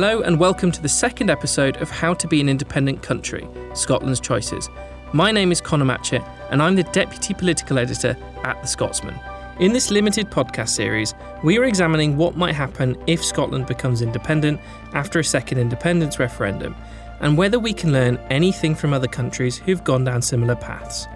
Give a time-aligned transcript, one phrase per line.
[0.00, 4.20] Hello, and welcome to the second episode of How to Be an Independent Country Scotland's
[4.20, 4.70] Choices.
[5.12, 9.18] My name is Conor Matchett, and I'm the Deputy Political Editor at The Scotsman.
[9.58, 14.60] In this limited podcast series, we are examining what might happen if Scotland becomes independent
[14.94, 16.76] after a second independence referendum,
[17.18, 21.08] and whether we can learn anything from other countries who've gone down similar paths.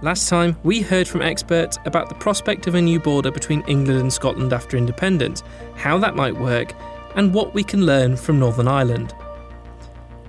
[0.00, 4.00] Last time, we heard from experts about the prospect of a new border between England
[4.00, 5.42] and Scotland after independence,
[5.76, 6.74] how that might work,
[7.16, 9.14] and what we can learn from Northern Ireland.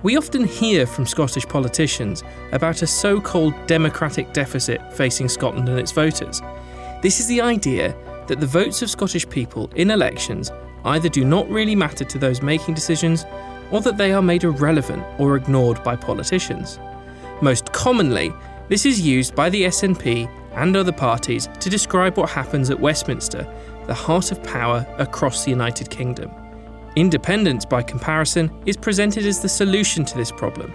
[0.02, 5.78] We often hear from Scottish politicians about a so called democratic deficit facing Scotland and
[5.78, 6.42] its voters.
[7.02, 10.52] This is the idea that the votes of Scottish people in elections
[10.84, 13.24] either do not really matter to those making decisions
[13.70, 16.78] or that they are made irrelevant or ignored by politicians.
[17.40, 18.32] Most commonly,
[18.68, 23.46] this is used by the SNP and other parties to describe what happens at Westminster,
[23.86, 26.30] the heart of power across the United Kingdom.
[26.96, 30.72] Independence, by comparison, is presented as the solution to this problem.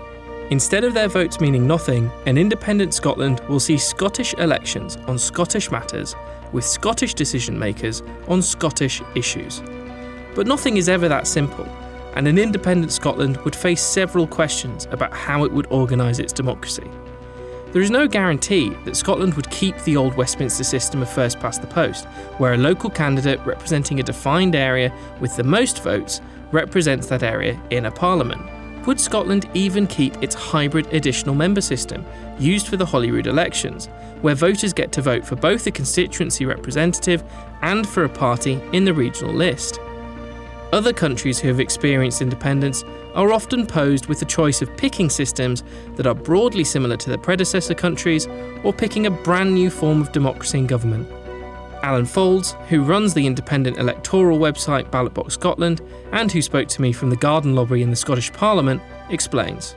[0.49, 5.71] Instead of their votes meaning nothing, an independent Scotland will see Scottish elections on Scottish
[5.71, 6.15] matters
[6.51, 9.61] with Scottish decision makers on Scottish issues.
[10.35, 11.65] But nothing is ever that simple,
[12.15, 16.89] and an independent Scotland would face several questions about how it would organise its democracy.
[17.71, 21.61] There is no guarantee that Scotland would keep the old Westminster system of first past
[21.61, 22.05] the post,
[22.39, 26.19] where a local candidate representing a defined area with the most votes
[26.51, 28.41] represents that area in a parliament.
[28.87, 32.03] Would Scotland even keep its hybrid additional member system,
[32.39, 33.85] used for the Holyrood elections,
[34.21, 37.23] where voters get to vote for both a constituency representative
[37.61, 39.79] and for a party in the regional list?
[40.73, 45.63] Other countries who have experienced independence are often posed with the choice of picking systems
[45.95, 48.27] that are broadly similar to their predecessor countries
[48.63, 51.07] or picking a brand new form of democracy and government.
[51.81, 56.81] Alan Faulds, who runs the independent electoral website Ballot Box Scotland and who spoke to
[56.81, 59.75] me from the Garden Lobby in the Scottish Parliament, explains.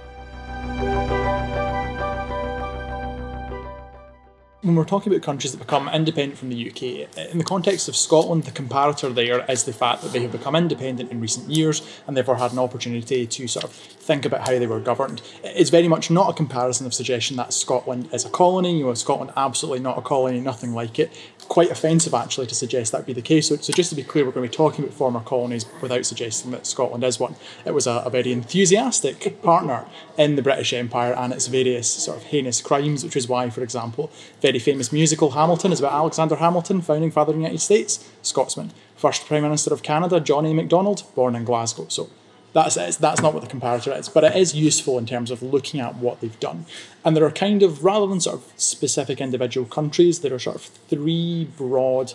[4.62, 7.96] When we're talking about countries that become independent from the UK, in the context of
[7.96, 11.82] Scotland, the comparator there is the fact that they have become independent in recent years
[12.06, 15.20] and therefore had an opportunity to sort of think about how they were governed.
[15.42, 18.94] It's very much not a comparison of suggestion that Scotland is a colony, you know,
[18.94, 21.12] Scotland absolutely not a colony, nothing like it.
[21.48, 23.48] Quite offensive actually to suggest that be the case.
[23.48, 26.06] So, so just to be clear, we're going to be talking about former colonies without
[26.06, 27.34] suggesting that Scotland is one.
[27.66, 29.86] It was a, a very enthusiastic partner
[30.16, 33.62] in the British Empire and its various sort of heinous crimes, which is why, for
[33.62, 38.08] example, very famous musical Hamilton is about Alexander Hamilton, founding father of the United States,
[38.22, 38.72] Scotsman.
[38.96, 40.54] First Prime Minister of Canada, John A.
[40.54, 41.86] Macdonald, born in Glasgow.
[41.88, 42.08] So
[42.52, 45.80] that's that's not what the comparator is, but it is useful in terms of looking
[45.80, 46.66] at what they've done.
[47.04, 50.56] And there are kind of rather than sort of specific individual countries, there are sort
[50.56, 52.12] of three broad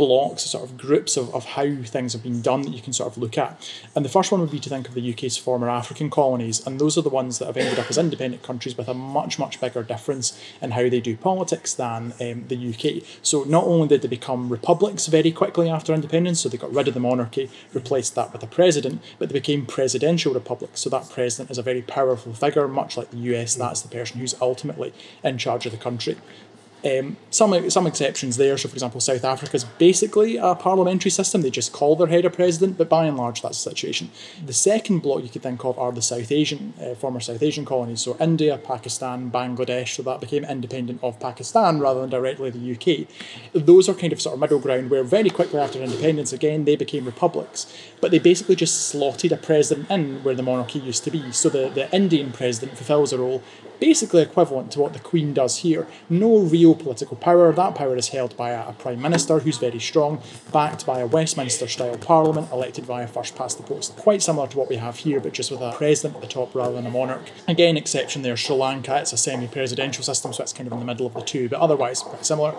[0.00, 3.12] blocks, sort of groups of, of how things have been done that you can sort
[3.12, 3.70] of look at.
[3.94, 6.80] And the first one would be to think of the UK's former African colonies, and
[6.80, 9.60] those are the ones that have ended up as independent countries with a much, much
[9.60, 13.04] bigger difference in how they do politics than um, the UK.
[13.20, 16.88] So not only did they become republics very quickly after independence, so they got rid
[16.88, 20.80] of the monarchy, replaced that with a president, but they became presidential republics.
[20.80, 24.18] So that president is a very powerful figure, much like the US, that's the person
[24.18, 26.16] who's ultimately in charge of the country.
[26.84, 28.56] Um, some some exceptions there.
[28.56, 31.42] So, for example, South Africa is basically a parliamentary system.
[31.42, 34.10] They just call their head a president, but by and large, that's the situation.
[34.44, 37.64] The second block you could think of are the South Asian, uh, former South Asian
[37.64, 38.00] colonies.
[38.00, 39.94] So, India, Pakistan, Bangladesh.
[39.94, 43.06] So that became independent of Pakistan rather than directly the UK.
[43.52, 46.76] Those are kind of sort of middle ground where very quickly after independence, again, they
[46.76, 47.66] became republics.
[48.00, 51.30] But they basically just slotted a president in where the monarchy used to be.
[51.32, 53.42] So the, the Indian president fulfills a role
[53.80, 55.86] basically equivalent to what the Queen does here.
[56.08, 57.52] No real political power.
[57.52, 61.66] That power is held by a, Prime Minister who's very strong, backed by a Westminster
[61.66, 63.96] style Parliament elected via first past the post.
[63.96, 66.54] Quite similar to what we have here, but just with a president at the top
[66.54, 67.30] rather than a monarch.
[67.48, 70.78] Again, exception there, Sri Lanka, it's a semi presidential system, so it's kind of in
[70.78, 72.54] the middle of the two, but otherwise quite similar.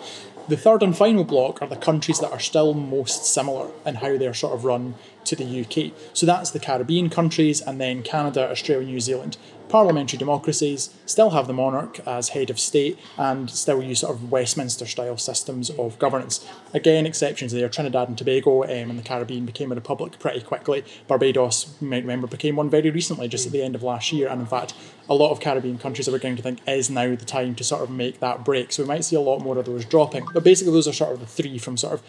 [0.47, 4.17] The third and final block are the countries that are still most similar in how
[4.17, 4.96] they're sort of run
[5.26, 5.94] to the UK.
[6.14, 9.38] So that's the Caribbean countries and then Canada, Australia, New Zealand
[9.72, 14.29] parliamentary democracies still have the monarch as head of state and still use sort of
[14.29, 16.46] Westminster style systems of governance.
[16.73, 17.70] Again, exceptions there.
[17.70, 20.84] Trinidad and Tobago um, and the Caribbean became a republic pretty quickly.
[21.08, 24.28] Barbados, you might remember, became one very recently, just at the end of last year.
[24.28, 24.73] And in fact,
[25.09, 27.82] a lot of Caribbean countries are beginning to think is now the time to sort
[27.82, 28.73] of make that break.
[28.73, 30.28] So we might see a lot more of those dropping.
[30.34, 32.03] But basically, those are sort of the three from sort of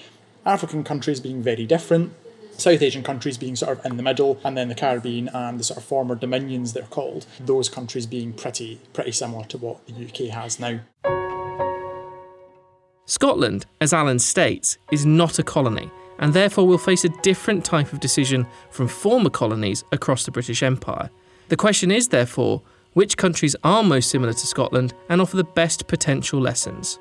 [0.44, 2.12] African countries being very different,
[2.62, 5.64] South Asian countries being sort of in the middle, and then the Caribbean and the
[5.64, 9.93] sort of former dominions they're called, those countries being pretty pretty similar to what the
[9.93, 10.81] UK has now.
[13.06, 17.93] Scotland, as Alan states, is not a colony, and therefore will face a different type
[17.93, 21.11] of decision from former colonies across the British Empire.
[21.49, 22.62] The question is, therefore,
[22.93, 26.99] which countries are most similar to Scotland and offer the best potential lessons?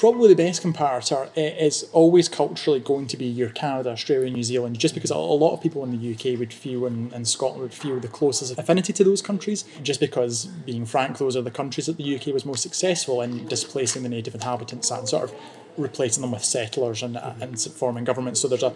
[0.00, 4.42] Probably the best comparator eh, is always culturally going to be your Canada, Australia, New
[4.42, 7.60] Zealand, just because a lot of people in the UK would feel and, and Scotland
[7.60, 11.50] would feel the closest affinity to those countries, just because, being frank, those are the
[11.50, 15.34] countries that the UK was most successful in displacing the native inhabitants and sort of
[15.76, 18.40] replacing them with settlers and, uh, and forming governments.
[18.40, 18.74] So there's a,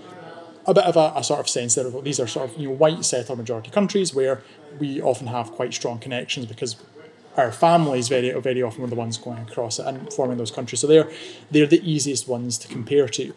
[0.67, 2.75] a bit of a, a, sort of sense that these are sort of you know
[2.75, 4.43] white settler majority countries where
[4.79, 6.77] we often have quite strong connections because
[7.37, 10.81] our families very very often were the ones going across it and forming those countries.
[10.81, 11.11] So they're
[11.51, 13.35] they're the easiest ones to compare to.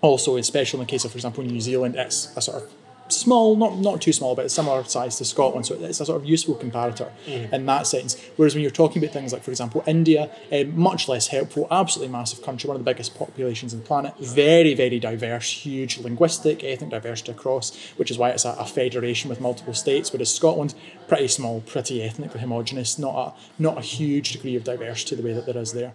[0.00, 2.72] Also, especially in the case of, for example, New Zealand, it's a sort of
[3.12, 6.20] small, not not too small, but it's similar size to Scotland, so it's a sort
[6.20, 7.52] of useful comparator mm.
[7.52, 8.20] in that sense.
[8.36, 12.12] Whereas when you're talking about things like, for example, India, uh, much less helpful, absolutely
[12.12, 16.64] massive country, one of the biggest populations on the planet, very very diverse, huge linguistic,
[16.64, 20.12] ethnic diversity across, which is why it's a, a federation with multiple states.
[20.12, 20.74] Whereas Scotland,
[21.06, 25.32] pretty small, pretty ethnically homogenous, not a not a huge degree of diversity the way
[25.32, 25.94] that there is there.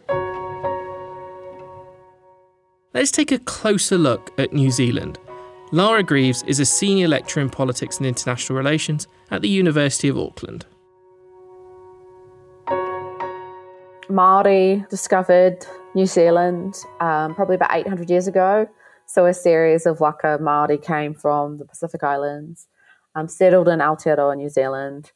[2.94, 5.18] Let's take a closer look at New Zealand
[5.74, 10.20] Lara Greaves is a senior lecturer in politics and international relations at the University of
[10.20, 10.68] Auckland.
[14.08, 15.66] Maori discovered
[15.96, 18.70] New Zealand um, probably about 800 years ago.
[19.08, 22.68] So a series of waka Maori came from the Pacific Islands,
[23.16, 25.12] um, settled in Aotearoa, New Zealand.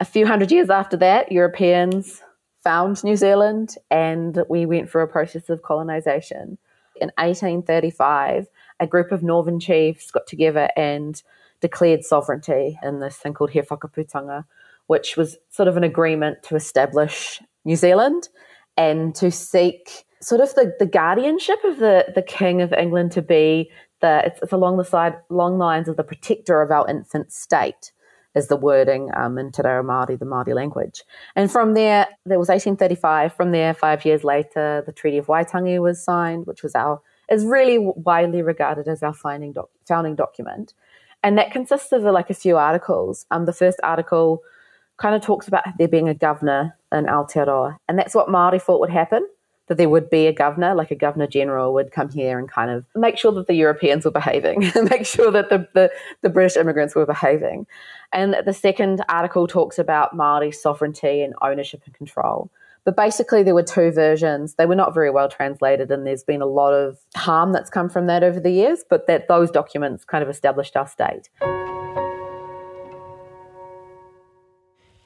[0.00, 2.20] A few hundred years after that, Europeans
[2.62, 6.58] found New Zealand and we went through a process of colonization.
[7.00, 8.48] In 1835,
[8.80, 11.22] a group of northern chiefs got together and
[11.60, 14.44] declared sovereignty in this thing called He Whakaputanga,
[14.86, 18.28] which was sort of an agreement to establish New Zealand
[18.76, 23.22] and to seek sort of the, the guardianship of the, the King of England to
[23.22, 27.32] be the it's, it's along the side long lines of the protector of our infant
[27.32, 27.92] state
[28.34, 31.04] is the wording um, in Te Reo Māori, the Māori language.
[31.36, 33.32] And from there, there was 1835.
[33.32, 37.00] From there, five years later, the Treaty of Waitangi was signed, which was our
[37.30, 39.14] is really widely regarded as our
[39.52, 40.74] doc- founding document.
[41.22, 43.24] And that consists of like a few articles.
[43.30, 44.42] Um, the first article
[44.98, 47.78] kind of talks about there being a governor in Aotearoa.
[47.88, 49.26] And that's what Māori thought would happen,
[49.68, 52.70] that there would be a governor, like a governor general would come here and kind
[52.70, 54.60] of make sure that the Europeans were behaving,
[54.90, 55.90] make sure that the, the,
[56.22, 57.66] the, British immigrants were behaving.
[58.12, 62.50] And the second article talks about Māori sovereignty and ownership and control.
[62.84, 64.54] But basically, there were two versions.
[64.54, 67.88] They were not very well translated, and there's been a lot of harm that's come
[67.88, 68.84] from that over the years.
[68.88, 71.30] But that those documents kind of established our state.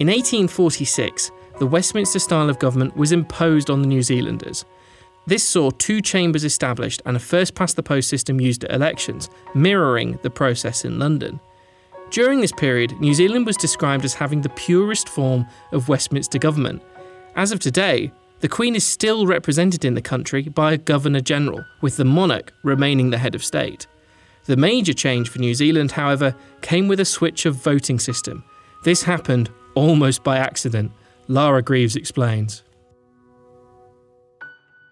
[0.01, 4.65] In 1846, the Westminster style of government was imposed on the New Zealanders.
[5.27, 9.29] This saw two chambers established and a first past the post system used at elections,
[9.55, 11.39] mirroring the process in London.
[12.11, 16.83] During this period, New Zealand was described as having the purest form of Westminster government,
[17.39, 21.65] as of today, the Queen is still represented in the country by a Governor General,
[21.81, 23.87] with the monarch remaining the head of state.
[24.47, 28.43] The major change for New Zealand, however, came with a switch of voting system.
[28.83, 30.91] This happened almost by accident.
[31.29, 32.65] Lara Greaves explains.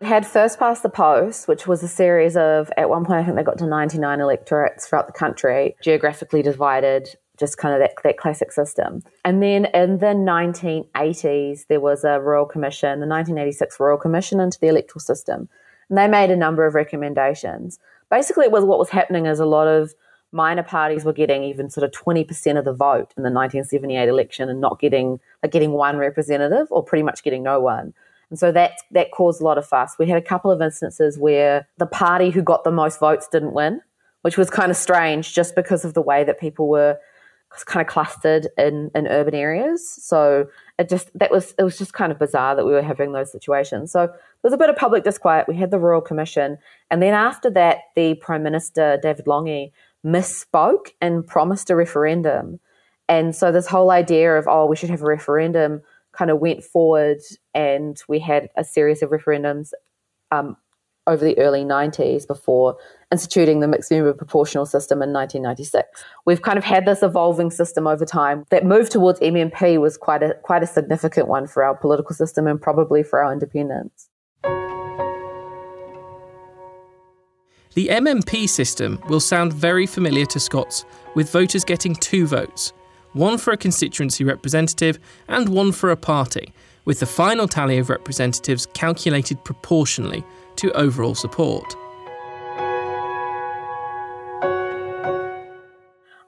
[0.01, 3.25] It had first past the post, which was a series of, at one point, I
[3.25, 7.95] think they got to 99 electorates throughout the country, geographically divided just kind of that,
[8.03, 9.03] that classic system.
[9.25, 14.59] And then in the 1980s, there was a Royal Commission, the 1986 Royal Commission into
[14.61, 15.49] the electoral system.
[15.89, 17.79] And they made a number of recommendations.
[18.11, 19.95] Basically, it was what was happening is a lot of
[20.33, 24.49] minor parties were getting even sort of 20% of the vote in the 1978 election
[24.49, 27.95] and not getting like getting one representative or pretty much getting no one.
[28.31, 29.97] And so that that caused a lot of fuss.
[29.99, 33.53] We had a couple of instances where the party who got the most votes didn't
[33.53, 33.81] win,
[34.23, 36.99] which was kind of strange just because of the way that people were
[37.65, 39.89] kind of clustered in, in urban areas.
[39.89, 40.47] So
[40.79, 43.33] it just that was it was just kind of bizarre that we were having those
[43.33, 43.93] situations.
[43.93, 45.49] So there was a bit of public disquiet.
[45.49, 46.59] We had the Royal Commission,
[46.91, 49.71] and then after that, the Prime Minister David Lange
[50.05, 52.61] misspoke and promised a referendum.
[53.09, 55.83] And so this whole idea of oh we should have a referendum
[56.13, 57.19] kind of went forward,
[57.55, 59.73] and we had a series of referendums
[60.31, 60.57] um,
[61.07, 62.77] over the early 90s before
[63.13, 66.05] instituting the mixed member proportional system in 1996.
[66.25, 68.45] We've kind of had this evolving system over time.
[68.51, 72.47] That move towards MMP was quite a quite a significant one for our political system
[72.47, 74.09] and probably for our independence.
[77.75, 82.73] The MMP system will sound very familiar to Scots, with voters getting two votes
[83.13, 84.99] one for a constituency representative
[85.29, 86.53] and one for a party,
[86.85, 90.23] with the final tally of representatives calculated proportionally
[90.57, 91.77] to overall support.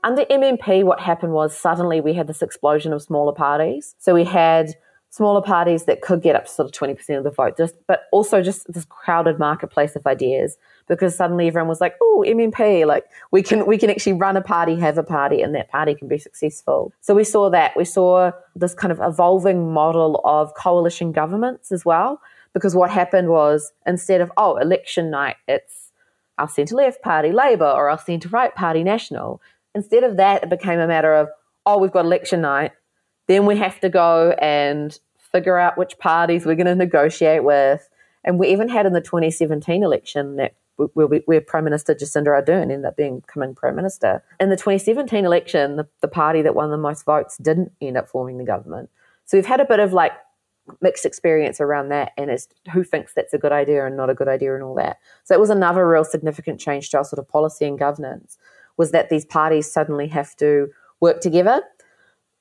[0.09, 3.95] under MMP, what happened was suddenly we had this explosion of smaller parties.
[3.99, 4.75] So we had
[5.11, 8.05] smaller parties that could get up to sort of 20% of the vote, just, but
[8.13, 10.57] also just this crowded marketplace of ideas
[10.87, 14.43] because suddenly everyone was like, oh, MMP, like we can, we can actually run a
[14.43, 16.93] party, have a party, and that party can be successful.
[17.01, 17.77] So we saw that.
[17.77, 22.21] We saw this kind of evolving model of coalition governments as well,
[22.55, 25.93] because what happened was instead of, oh, election night, it's
[26.38, 29.40] our centre left party, Labour, or our centre right party, National.
[29.75, 31.28] Instead of that, it became a matter of,
[31.67, 32.73] oh, we've got election night.
[33.26, 37.88] Then we have to go and figure out which parties we're going to negotiate with.
[38.25, 40.55] And we even had in the 2017 election that
[40.95, 44.23] where, Prime Minister Jacinda Ardern ended up becoming Prime Minister.
[44.38, 48.09] In the 2017 election, the, the party that won the most votes didn't end up
[48.09, 48.88] forming the government.
[49.25, 50.12] So we've had a bit of like
[50.81, 54.15] mixed experience around that and as who thinks that's a good idea and not a
[54.15, 54.99] good idea and all that.
[55.25, 58.39] So it was another real significant change to our sort of policy and governance
[58.77, 60.69] was that these parties suddenly have to
[61.01, 61.63] work together.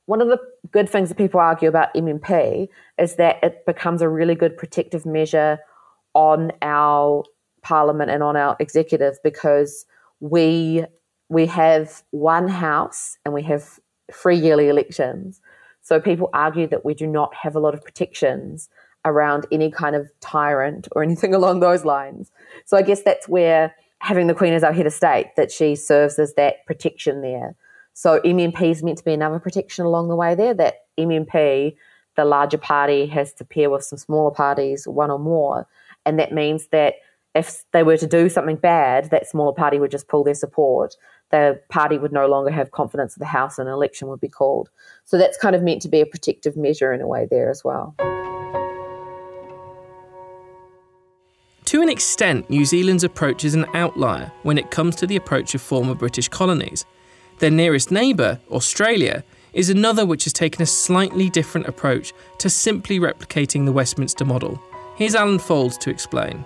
[0.05, 0.39] One of the
[0.72, 5.05] good things that people argue about MMP is that it becomes a really good protective
[5.05, 5.60] measure
[6.13, 7.24] on our
[7.62, 9.86] parliament and on our executive because
[10.19, 10.86] we
[11.29, 13.79] we have one house and we have
[14.12, 15.41] free yearly elections
[15.88, 18.67] so people argue that we do not have a lot of protections
[19.06, 22.29] around any kind of tyrant or anything along those lines.
[22.65, 25.77] So I guess that's where having the Queen as our head of state, that she
[25.77, 27.56] serves as that protection there.
[27.94, 31.77] So MMP is meant to be another protection along the way there, that MMP,
[32.17, 35.67] the larger party, has to pair with some smaller parties, one or more.
[36.06, 36.96] And that means that
[37.34, 40.98] if they were to do something bad, that smaller party would just pull their support
[41.31, 44.29] the party would no longer have confidence of the House and an election would be
[44.29, 44.69] called.
[45.05, 47.63] So that's kind of meant to be a protective measure in a way there as
[47.63, 47.96] well.
[51.65, 55.53] To an extent, New Zealand's approach is an outlier when it comes to the approach
[55.53, 56.86] of former British colonies.
[57.39, 63.00] Their nearest neighbour, Australia, is another which has taken a slightly different approach to simply
[63.00, 64.62] replicating the Westminster model.
[64.96, 66.46] Here's Alan Faulds to explain.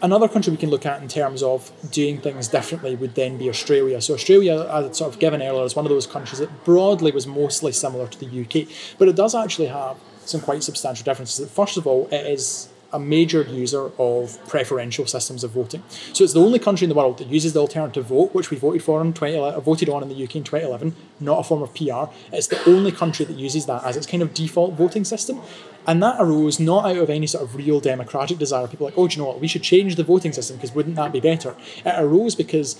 [0.00, 3.48] Another country we can look at in terms of doing things differently would then be
[3.48, 4.00] Australia.
[4.00, 7.10] So Australia, as I'd sort of given earlier, is one of those countries that broadly
[7.10, 11.50] was mostly similar to the UK, but it does actually have some quite substantial differences.
[11.50, 15.82] First of all, it is a major user of preferential systems of voting.
[16.12, 18.56] So it's the only country in the world that uses the alternative vote, which we
[18.56, 21.62] voted for in 2011, uh, voted on in the UK in 2011, not a form
[21.62, 22.10] of PR.
[22.32, 25.40] It's the only country that uses that as its kind of default voting system.
[25.88, 28.68] And that arose not out of any sort of real democratic desire.
[28.68, 29.40] People like, oh, do you know what?
[29.40, 31.56] We should change the voting system because wouldn't that be better?
[31.78, 32.76] It arose because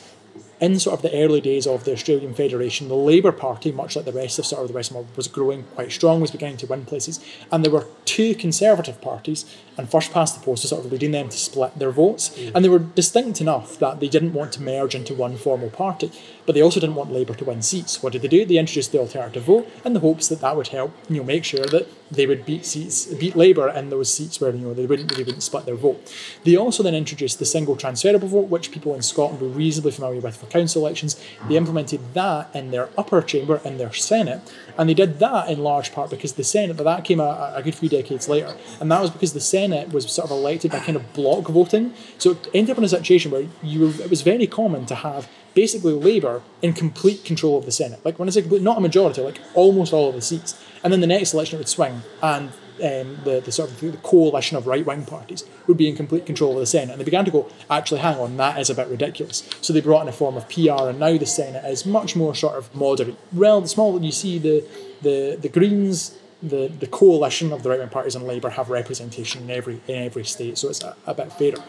[0.61, 4.05] in sort of the early days of the Australian Federation, the Labour Party, much like
[4.05, 6.31] the rest of sort of the rest of the world, was growing quite strong, was
[6.31, 9.45] beginning to win places, and there were two Conservative parties,
[9.77, 12.53] and first past the post was sort of leading them to split their votes, mm.
[12.55, 16.11] and they were distinct enough that they didn't want to merge into one formal party,
[16.47, 18.03] but they also didn't want Labour to win seats.
[18.03, 18.45] What did they do?
[18.45, 21.45] They introduced the alternative vote in the hopes that that would help, you know, make
[21.45, 24.87] sure that they would beat seats, beat Labour in those seats where you know they
[24.87, 26.13] wouldn't they wouldn't split their vote.
[26.45, 30.21] They also then introduced the single transferable vote, which people in Scotland were reasonably familiar
[30.21, 31.21] with council elections.
[31.49, 34.41] They implemented that in their upper chamber in their Senate,
[34.77, 37.63] and they did that in large part because the Senate, but that came a, a
[37.63, 40.81] good few decades later, and that was because the Senate was sort of elected by
[40.81, 41.95] kind of block voting.
[42.19, 44.95] So it ended up in a situation where you were, it was very common to
[44.95, 48.05] have basically Labour in complete control of the Senate.
[48.05, 50.63] Like when I say complete, not a majority, like almost all of the seats.
[50.85, 53.97] And then the next election it would swing, and um, the, the sort of the
[53.99, 56.93] coalition of right wing parties would be in complete control of the Senate.
[56.93, 59.49] And they began to go, actually, hang on, that is a bit ridiculous.
[59.61, 62.35] So they brought in a form of PR, and now the Senate is much more
[62.35, 63.17] sort of moderate.
[63.33, 64.65] Well, the small you see the
[65.03, 66.17] the the Greens.
[66.41, 69.97] The, the coalition of the right wing parties and Labour have representation in every in
[69.97, 71.61] every state, so it's a, a bit fairer.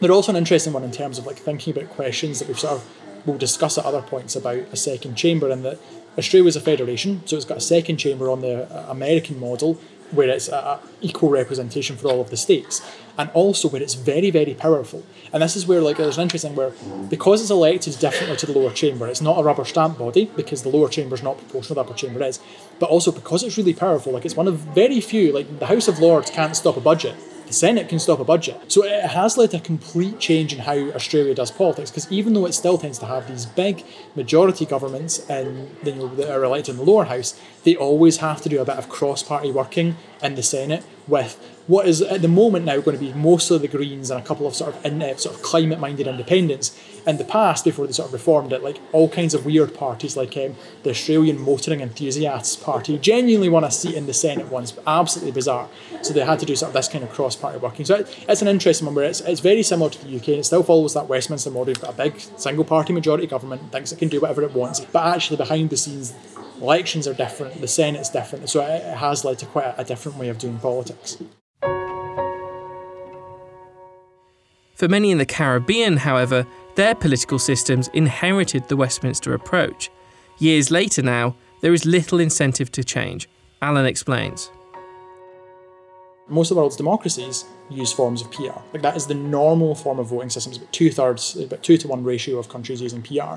[0.00, 2.72] They're also an interesting one in terms of like thinking about questions that we've sort
[2.72, 2.90] of
[3.26, 5.78] we'll discuss at other points about a second chamber and that
[6.18, 9.78] Australia is a federation, so it's got a second chamber on the uh, American model
[10.12, 12.80] where it's a, equal representation for all of the states,
[13.18, 15.02] and also where it's very very powerful.
[15.32, 16.72] And this is where like there's an interesting where
[17.08, 20.62] because it's elected differently to the lower chamber, it's not a rubber stamp body because
[20.62, 22.40] the lower chamber is not proportional to the upper chamber is,
[22.78, 24.12] but also because it's really powerful.
[24.12, 27.14] Like it's one of very few like the House of Lords can't stop a budget
[27.50, 28.56] the Senate can stop a budget.
[28.68, 32.32] So it has led to a complete change in how Australia does politics, because even
[32.32, 36.44] though it still tends to have these big majority governments and you know, that are
[36.44, 39.96] elected in the lower house, they always have to do a bit of cross-party working
[40.22, 41.38] in the Senate with
[41.70, 44.44] what is at the moment now going to be mostly the Greens and a couple
[44.44, 46.76] of sort of in, uh, sort of climate-minded independents.
[47.06, 50.16] In the past, before they sort of reformed it, like all kinds of weird parties,
[50.16, 54.76] like um, the Australian Motoring Enthusiasts Party, genuinely won a seat in the Senate once,
[54.86, 55.68] absolutely bizarre.
[56.02, 57.84] So they had to do sort of this kind of cross-party working.
[57.86, 60.28] So it, it's an interesting one where it's, it's very similar to the UK.
[60.28, 61.68] And it still follows that Westminster model.
[61.68, 65.06] You've got a big single-party majority government, thinks it can do whatever it wants, but
[65.06, 66.14] actually behind the scenes,
[66.60, 68.48] elections are different, the Senate's different.
[68.48, 71.16] So it has led to quite a, different way of doing politics.
[74.74, 79.90] For many in the Caribbean, however, their political systems inherited the Westminster approach.
[80.38, 83.28] Years later now, there is little incentive to change.
[83.60, 84.50] Alan explains.
[86.28, 88.60] Most of the world's democracies use forms of PR.
[88.72, 91.88] Like that is the normal form of voting systems, about two thirds, about two to
[91.88, 93.34] one ratio of countries using PR.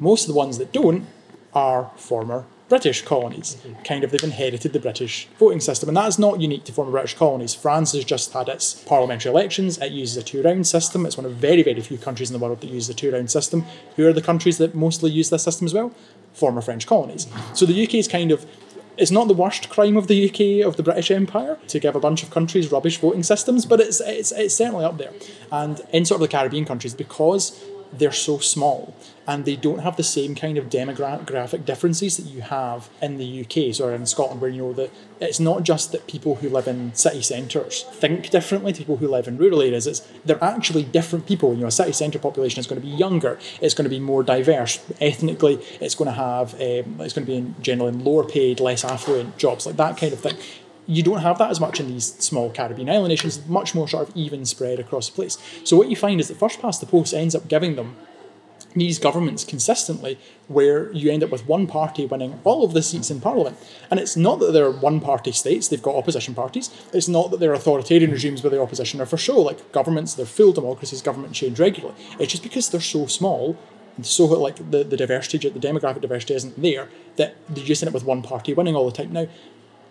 [0.00, 1.06] Most of the ones that don't
[1.52, 3.58] are former British colonies.
[3.84, 6.92] Kind of, they've inherited the British voting system, and that is not unique to former
[6.92, 7.52] British colonies.
[7.52, 9.76] France has just had its parliamentary elections.
[9.78, 11.04] It uses a two round system.
[11.04, 13.30] It's one of very, very few countries in the world that uses a two round
[13.30, 13.66] system.
[13.96, 15.92] Who are the countries that mostly use this system as well?
[16.32, 17.26] Former French colonies.
[17.54, 18.46] So the UK is kind of
[18.96, 22.00] it's not the worst crime of the UK of the British Empire to give a
[22.00, 25.12] bunch of countries rubbish voting systems, but it's it's, it's certainly up there.
[25.50, 27.60] And in sort of the Caribbean countries, because
[27.92, 28.94] they're so small
[29.26, 33.40] and they don't have the same kind of demographic differences that you have in the
[33.42, 36.66] UK or in Scotland, where you know that it's not just that people who live
[36.66, 39.86] in city centres think differently to people who live in rural areas.
[39.86, 41.54] It's they're actually different people.
[41.54, 43.38] You know, a city centre population is going to be younger.
[43.60, 45.60] It's going to be more diverse ethnically.
[45.80, 48.84] It's going to have um, it's going to be in generally in lower paid, less
[48.84, 50.36] affluent jobs, like that kind of thing
[50.86, 54.08] you don't have that as much in these small Caribbean island nations, much more sort
[54.08, 55.38] of even spread across the place.
[55.64, 57.96] So what you find is that first past the post ends up giving them
[58.74, 63.10] these governments consistently where you end up with one party winning all of the seats
[63.10, 63.56] in parliament.
[63.90, 66.70] And it's not that they're one party states, they've got opposition parties.
[66.92, 70.26] It's not that they're authoritarian regimes where the opposition are for show, like governments, they're
[70.26, 71.96] full democracies, government change regularly.
[72.18, 73.56] It's just because they're so small
[73.96, 77.88] and so like the, the diversity, the demographic diversity isn't there, that you just end
[77.88, 79.12] up with one party winning all the time.
[79.12, 79.26] Now,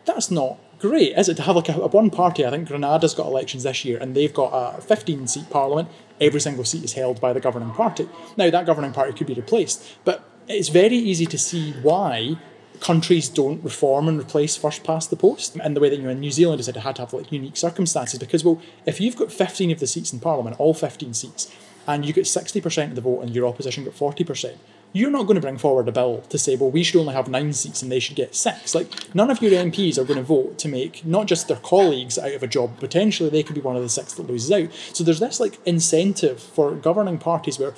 [0.05, 1.35] that's not great, is it?
[1.35, 4.15] To have like a, a one party, I think Grenada's got elections this year and
[4.15, 8.09] they've got a 15 seat parliament every single seat is held by the governing party.
[8.37, 12.37] Now, that governing party could be replaced, but it's very easy to see why
[12.79, 16.09] countries don't reform and replace first past the post and the way that you know
[16.09, 19.17] in New Zealand said it had to have like unique circumstances because well if you've
[19.17, 21.53] got 15 of the seats in parliament all 15 seats
[21.87, 24.55] and you get 60% of the vote and your opposition got 40%
[24.91, 27.27] you're not going to bring forward a bill to say, well, we should only have
[27.27, 28.73] nine seats and they should get six.
[28.73, 32.17] Like, none of your MPs are going to vote to make not just their colleagues
[32.17, 34.73] out of a job, potentially they could be one of the six that loses out.
[34.93, 37.73] So there's this like incentive for governing parties where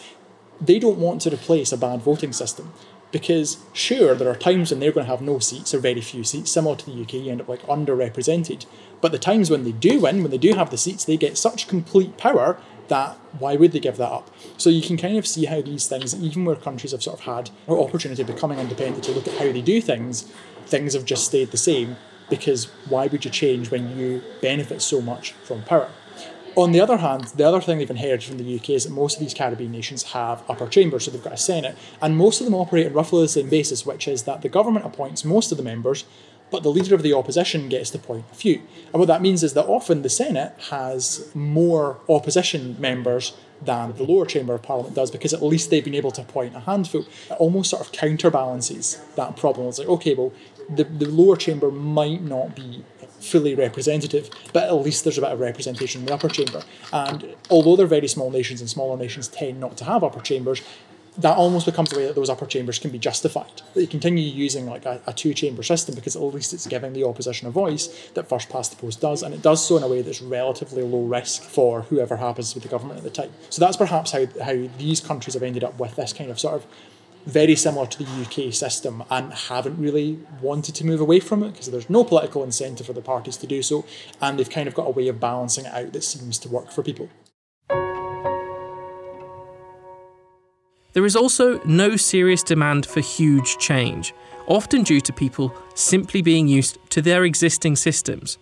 [0.62, 2.72] they don't want to replace a bad voting system.
[3.12, 6.24] Because sure, there are times when they're going to have no seats or very few
[6.24, 8.66] seats, similar to the UK, you end up like underrepresented.
[9.02, 11.38] But the times when they do win, when they do have the seats, they get
[11.38, 12.58] such complete power
[12.92, 14.30] that why would they give that up?
[14.58, 17.26] So you can kind of see how these things, even where countries have sort of
[17.26, 20.24] had an opportunity of becoming independent to look at how they do things,
[20.66, 21.96] things have just stayed the same
[22.30, 25.90] because why would you change when you benefit so much from power?
[26.58, 29.16] On the other hand, the other thing they've inherited from the UK is that most
[29.16, 32.46] of these Caribbean nations have upper chambers, so they've got a Senate, and most of
[32.46, 35.58] them operate on roughly the same basis, which is that the government appoints most of
[35.58, 36.04] the members,
[36.52, 38.62] but the leader of the opposition gets to point a few.
[38.92, 44.04] And what that means is that often the Senate has more opposition members than the
[44.04, 47.02] lower chamber of parliament does because at least they've been able to appoint a handful.
[47.02, 49.68] It almost sort of counterbalances that problem.
[49.68, 50.34] It's like, okay, well,
[50.70, 52.84] the, the lower chamber might not be
[53.20, 56.64] fully representative, but at least there's a bit of representation in the upper chamber.
[56.92, 60.62] And although they're very small nations and smaller nations tend not to have upper chambers,
[61.18, 63.62] that almost becomes the way that those upper chambers can be justified.
[63.74, 66.94] That you continue using like a, a two chamber system because at least it's giving
[66.94, 69.84] the opposition a voice that first past the post does, and it does so in
[69.84, 73.32] a way that's relatively low risk for whoever happens with the government at the time.
[73.50, 76.56] So that's perhaps how, how these countries have ended up with this kind of sort
[76.56, 76.66] of
[77.26, 81.52] very similar to the UK system and haven't really wanted to move away from it
[81.52, 83.86] because there's no political incentive for the parties to do so,
[84.22, 86.72] and they've kind of got a way of balancing it out that seems to work
[86.72, 87.10] for people.
[90.94, 94.14] There is also no serious demand for huge change,
[94.48, 98.38] often due to people simply being used to their existing systems.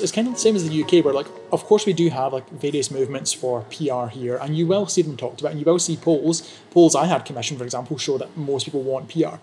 [0.00, 2.32] It's kind of the same as the UK, where like, of course, we do have
[2.32, 5.66] like various movements for PR here, and you will see them talked about, and you
[5.66, 6.42] will see polls.
[6.70, 9.36] Polls I had commissioned, for example, show that most people want PR.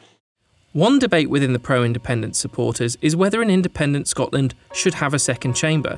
[0.73, 5.19] One debate within the pro independence supporters is whether an independent Scotland should have a
[5.19, 5.97] second chamber,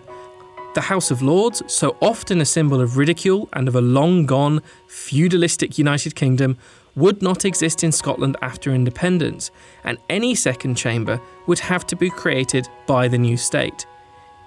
[0.73, 4.62] the House of Lords, so often a symbol of ridicule and of a long gone,
[4.88, 6.57] feudalistic United Kingdom,
[6.95, 9.51] would not exist in Scotland after independence,
[9.84, 13.86] and any second chamber would have to be created by the new state.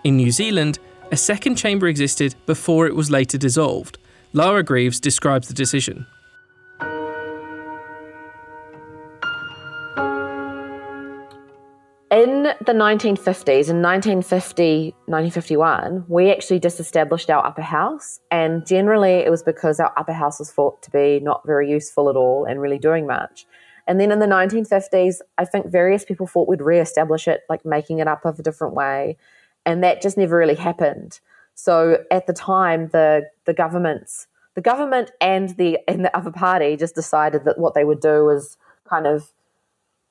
[0.03, 0.79] In New Zealand,
[1.13, 3.99] a second chamber existed before it was later dissolved.
[4.33, 6.07] Lara Greaves describes the decision.
[12.15, 18.21] In the 1950s, in 1950, 1951, we actually disestablished our upper house.
[18.31, 22.09] And generally, it was because our upper house was thought to be not very useful
[22.09, 23.47] at all and really doing much.
[23.89, 27.99] And then in the 1950s, I think various people thought we'd re-establish it, like making
[27.99, 29.17] it up of a different way,
[29.67, 31.19] and that just never really happened.
[31.57, 36.77] So at the time, the the governments, the government and the and the other party
[36.77, 39.33] just decided that what they would do was kind of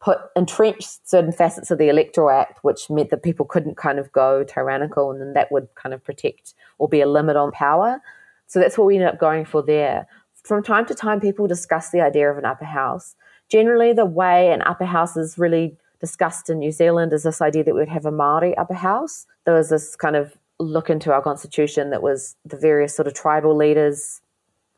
[0.03, 4.11] put entrenched certain facets of the Electoral Act, which meant that people couldn't kind of
[4.11, 8.01] go tyrannical, and then that would kind of protect or be a limit on power.
[8.47, 10.07] So that's what we ended up going for there.
[10.43, 13.15] From time to time, people discuss the idea of an upper house
[13.53, 17.63] generally the way an upper house is really discussed in New Zealand is this idea
[17.63, 19.27] that we'd have a Maori upper house.
[19.45, 23.13] There was this kind of look into our constitution that was the various sort of
[23.13, 24.21] tribal leaders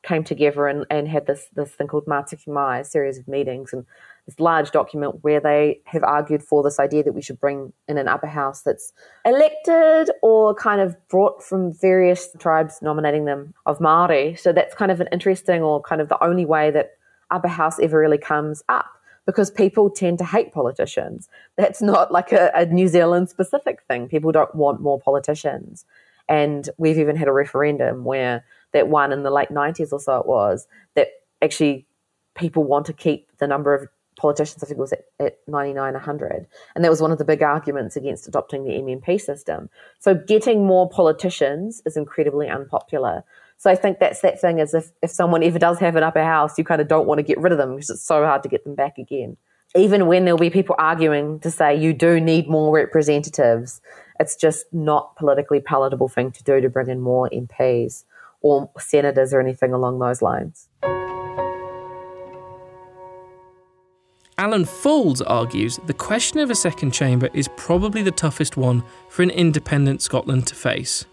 [0.04, 3.72] came together and, and had this this thing called Matike Mai, a series of meetings
[3.72, 3.86] and
[4.26, 7.98] this large document where they have argued for this idea that we should bring in
[7.98, 8.92] an upper house that's
[9.24, 14.36] elected or kind of brought from various tribes nominating them of Maori.
[14.36, 16.98] So that's kind of an interesting or kind of the only way that
[17.30, 18.88] upper house ever really comes up
[19.26, 21.30] because people tend to hate politicians.
[21.56, 24.08] That's not like a, a, New Zealand specific thing.
[24.08, 25.86] People don't want more politicians.
[26.30, 30.18] And we've even had a referendum where that one in the late 90s or so
[30.18, 31.10] it was that
[31.42, 31.86] actually
[32.36, 35.94] people want to keep the number of politicians, I think it was at, at 99,
[35.94, 36.48] 100.
[36.76, 39.70] And that was one of the big arguments against adopting the MMP system.
[40.00, 43.24] So getting more politicians is incredibly unpopular.
[43.58, 46.24] So I think that's that thing is if, if someone ever does have an upper
[46.24, 48.44] house, you kind of don't want to get rid of them because it's so hard
[48.44, 49.38] to get them back again.
[49.76, 53.82] Even when there'll be people arguing to say you do need more representatives,
[54.20, 58.06] it's just not politically palatable thing to do to bring in more MPs
[58.42, 60.70] or senators or anything along those lines.
[64.46, 69.24] Alan Faulds argues the question of a second chamber is probably the toughest one for
[69.24, 71.04] an independent Scotland to face.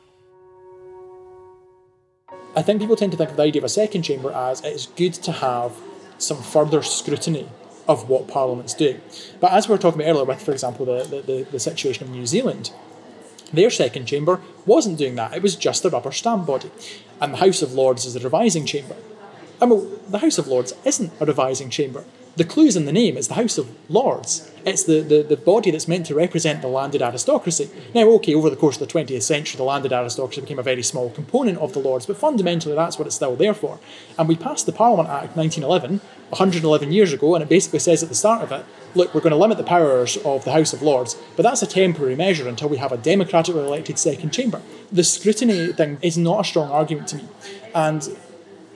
[2.54, 4.84] I think people tend to think of the idea of a second chamber as it's
[4.84, 5.72] good to have
[6.18, 7.48] some further scrutiny
[7.88, 9.00] of what Parliament's do.
[9.40, 12.10] But as we were talking about earlier, with, for example, the, the, the situation of
[12.10, 12.70] New Zealand,
[13.50, 15.32] their second chamber wasn't doing that.
[15.32, 16.70] It was just a rubber stamp body.
[17.18, 18.96] And the House of Lords is the revising chamber.
[19.58, 22.04] I mean, the House of Lords isn't a revising chamber.
[22.36, 24.50] The clue's in the name, it's the House of Lords.
[24.64, 27.68] It's the, the, the body that's meant to represent the landed aristocracy.
[27.94, 30.82] Now, okay, over the course of the 20th century, the landed aristocracy became a very
[30.82, 33.78] small component of the Lords, but fundamentally that's what it's still there for.
[34.18, 38.08] And we passed the Parliament Act 1911, 111 years ago, and it basically says at
[38.08, 38.64] the start of it
[38.94, 41.66] look, we're going to limit the powers of the House of Lords, but that's a
[41.66, 44.60] temporary measure until we have a democratically elected second chamber.
[44.90, 47.28] The scrutiny thing is not a strong argument to me.
[47.74, 48.16] And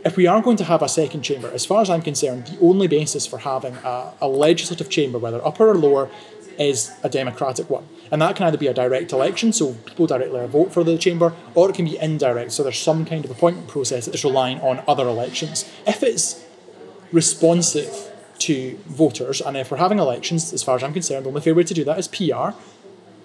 [0.06, 2.60] if we are going to have a second chamber, as far as I'm concerned, the
[2.60, 6.08] only basis for having a, a, legislative chamber, whether upper or lower,
[6.60, 7.88] is a democratic one.
[8.12, 11.34] And that can either be a direct election, so people directly vote for the chamber,
[11.56, 14.80] or it can be indirect, so there's some kind of appointment process that's relying on
[14.86, 15.68] other elections.
[15.88, 16.44] If it's
[17.10, 21.40] responsive to voters, and if we're having elections, as far as I'm concerned, the only
[21.40, 22.50] fair way to do that is PR,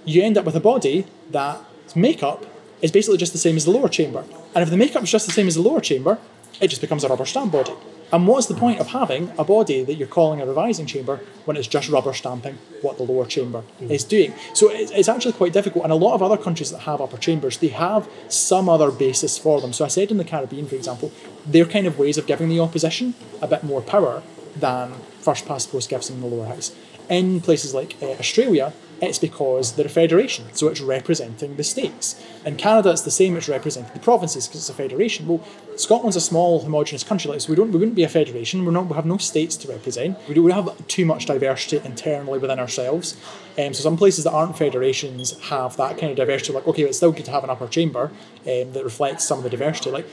[0.04, 2.44] you end up with a body that's makeup
[2.82, 4.26] is basically just the same as the lower chamber.
[4.56, 6.18] And if the makeup is just the same as the lower chamber,
[6.62, 7.74] it just becomes a rubber stamp body.
[8.14, 11.56] And what's the point of having a body that you're calling a revising chamber when
[11.56, 13.90] it's just rubber stamping what the lower chamber mm.
[13.90, 14.34] is doing?
[14.54, 15.86] So it's actually quite difficult.
[15.86, 19.38] And a lot of other countries that have upper chambers, they have some other basis
[19.38, 19.72] for them.
[19.72, 21.12] So I said in the Caribbean, for example,
[21.46, 24.22] they're kind of ways of giving the opposition a bit more power
[24.58, 26.76] than first past post gives in the lower house.
[27.10, 32.24] In places like uh, Australia, it's because they're a federation, so it's representing the states.
[32.46, 35.28] In Canada, it's the same, it's representing the provinces because it's a federation.
[35.28, 35.44] Well,
[35.76, 38.72] Scotland's a small, homogenous country, like, so we, don't, we wouldn't be a federation, we're
[38.72, 40.18] not, we have no states to represent.
[40.28, 43.18] We don't have too much diversity internally within ourselves.
[43.58, 46.98] Um, so some places that aren't federations have that kind of diversity, like, okay, it's
[46.98, 48.12] still good to have an upper chamber
[48.46, 49.90] um, that reflects some of the diversity.
[49.90, 50.08] Like,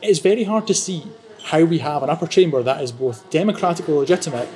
[0.00, 1.04] it's very hard to see
[1.44, 4.48] how we have an upper chamber that is both democratically legitimate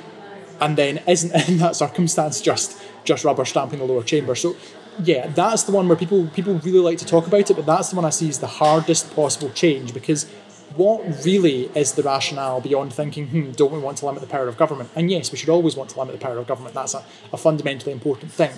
[0.61, 4.35] and then isn't in that circumstance just just rubber stamping the lower chamber.
[4.35, 4.55] So
[5.03, 7.89] yeah, that's the one where people people really like to talk about it, but that's
[7.89, 10.29] the one I see as the hardest possible change because
[10.75, 14.47] what really is the rationale beyond thinking, hmm, don't we want to limit the power
[14.47, 14.89] of government?
[14.95, 16.75] And yes, we should always want to limit the power of government.
[16.75, 18.51] That's a, a fundamentally important thing.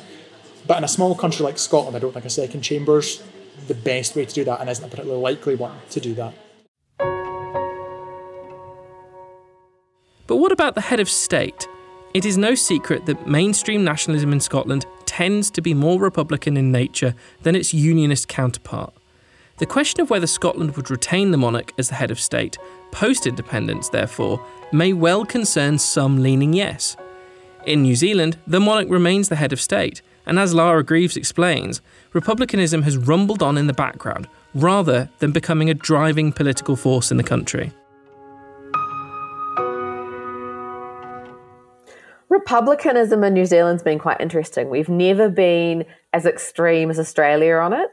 [0.68, 3.24] But in a small country like Scotland, I don't think a second chamber's
[3.68, 6.34] the best way to do that and isn't a particularly likely one to do that.
[10.28, 11.68] But what about the head of state?
[12.14, 16.72] It is no secret that mainstream nationalism in Scotland tends to be more Republican in
[16.72, 18.94] nature than its Unionist counterpart.
[19.60, 22.58] The question of whether Scotland would retain the monarch as the head of state
[22.92, 26.98] post independence, therefore, may well concern some leaning yes.
[27.66, 31.82] In New Zealand, the monarch remains the head of state, and as Lara Greaves explains,
[32.12, 37.18] republicanism has rumbled on in the background rather than becoming a driving political force in
[37.18, 37.72] the country.
[42.32, 44.70] Republicanism in New Zealand's been quite interesting.
[44.70, 47.90] We've never been as extreme as Australia on it.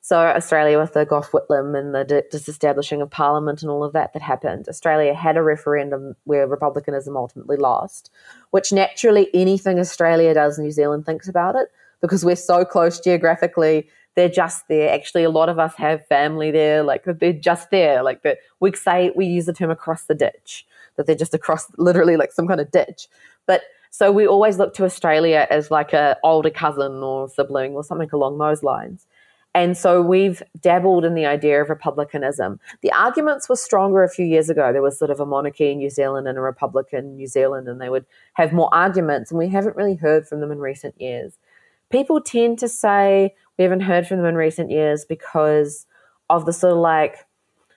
[0.00, 4.14] So Australia with the Gough Whitlam and the disestablishing of Parliament and all of that
[4.14, 8.10] that happened, Australia had a referendum where republicanism ultimately lost,
[8.52, 11.68] which naturally anything Australia does, New Zealand thinks about it
[12.00, 13.86] because we're so close geographically.
[14.14, 14.92] They're just there.
[14.92, 16.82] Actually, a lot of us have family there.
[16.82, 18.02] Like they're just there.
[18.02, 18.24] Like
[18.60, 22.32] we say we use the term across the ditch that they're just across literally like
[22.32, 23.08] some kind of ditch.
[23.46, 27.84] But so we always look to Australia as like a older cousin or sibling or
[27.84, 29.06] something along those lines.
[29.56, 32.58] And so we've dabbled in the idea of republicanism.
[32.82, 34.72] The arguments were stronger a few years ago.
[34.72, 37.68] There was sort of a monarchy in New Zealand and a republic in New Zealand,
[37.68, 41.00] and they would have more arguments, and we haven't really heard from them in recent
[41.00, 41.38] years.
[41.90, 45.86] People tend to say we haven't heard from them in recent years because
[46.30, 47.18] of the sort of like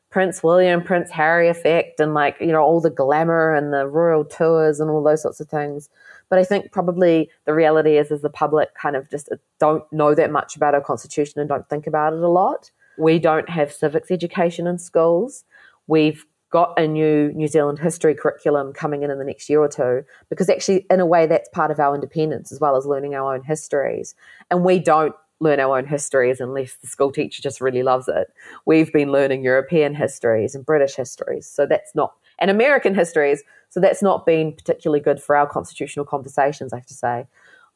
[0.10, 4.24] Prince William, Prince Harry effect, and like, you know, all the glamour and the royal
[4.24, 5.90] tours and all those sorts of things.
[6.30, 10.16] But I think probably the reality is, is the public kind of just don't know
[10.16, 12.72] that much about our constitution and don't think about it a lot.
[12.98, 15.44] We don't have civics education in schools.
[15.88, 19.68] We've got a new New Zealand history curriculum coming in in the next year or
[19.68, 23.16] two because actually, in a way, that's part of our independence as well as learning
[23.16, 24.16] our own histories.
[24.50, 28.28] And we don't learn our own histories unless the school teacher just really loves it.
[28.66, 31.48] We've been learning European histories and British histories.
[31.48, 33.44] So that's not, and American histories.
[33.70, 37.28] So that's not been particularly good for our constitutional conversations, I have to say.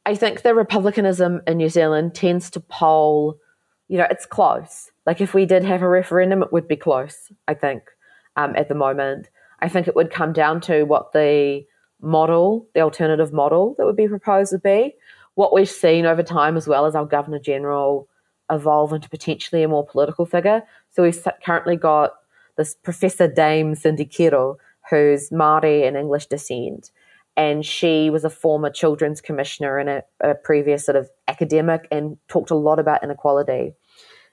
[0.05, 3.37] I think the republicanism in New Zealand tends to poll,
[3.87, 4.89] you know, it's close.
[5.05, 7.83] Like if we did have a referendum, it would be close, I think,
[8.35, 9.29] um, at the moment.
[9.59, 11.63] I think it would come down to what the
[12.01, 14.95] model, the alternative model that would be proposed would be.
[15.35, 18.07] What we've seen over time, as well as our Governor General
[18.51, 20.63] evolve into potentially a more political figure.
[20.89, 22.11] So we've currently got
[22.57, 24.57] this Professor Dame Cindy Kiro,
[24.89, 26.91] who's Māori and English descent.
[27.37, 32.17] And she was a former children's commissioner in a, a, previous sort of academic and
[32.27, 33.73] talked a lot about inequality.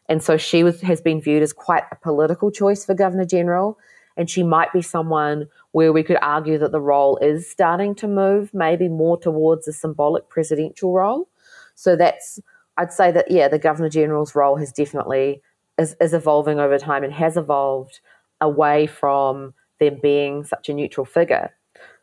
[0.09, 3.79] And so she was, has been viewed as quite a political choice for Governor General.
[4.17, 8.09] And she might be someone where we could argue that the role is starting to
[8.09, 11.29] move maybe more towards a symbolic presidential role.
[11.75, 12.41] So that's,
[12.77, 15.43] I'd say that, yeah, the Governor General's role has definitely
[15.79, 18.01] is, is evolving over time and has evolved
[18.41, 21.53] away from them being such a neutral figure.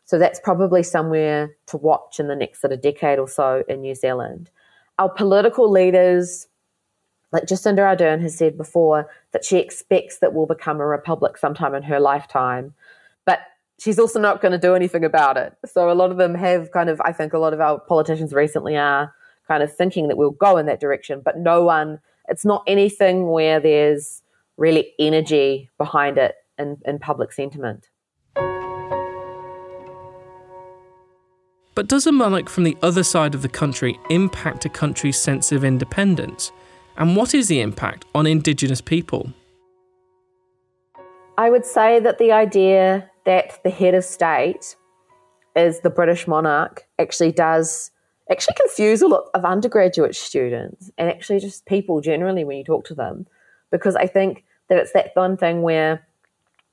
[0.04, 3.80] So that's probably somewhere to watch in the next sort of decade or so in
[3.82, 4.50] New Zealand.
[4.98, 6.46] Our political leaders,
[7.32, 11.74] like Jacinda Ardern has said before, that she expects that we'll become a republic sometime
[11.74, 12.74] in her lifetime.
[13.24, 13.40] But
[13.78, 15.54] she's also not going to do anything about it.
[15.66, 18.32] So a lot of them have kind of, I think a lot of our politicians
[18.32, 19.12] recently are
[19.48, 23.28] kind of thinking that we'll go in that direction, but no one, it's not anything
[23.28, 24.22] where there's
[24.56, 27.88] really energy behind it in, in public sentiment.
[31.74, 35.52] But does a monarch from the other side of the country impact a country's sense
[35.52, 36.50] of independence?
[36.96, 39.32] And what is the impact on Indigenous people?
[41.38, 44.76] I would say that the idea that the head of state
[45.54, 47.90] is the British monarch actually does
[48.30, 52.84] actually confuse a lot of undergraduate students and actually just people generally when you talk
[52.84, 53.26] to them
[53.70, 56.06] because I think that it's that fun thing where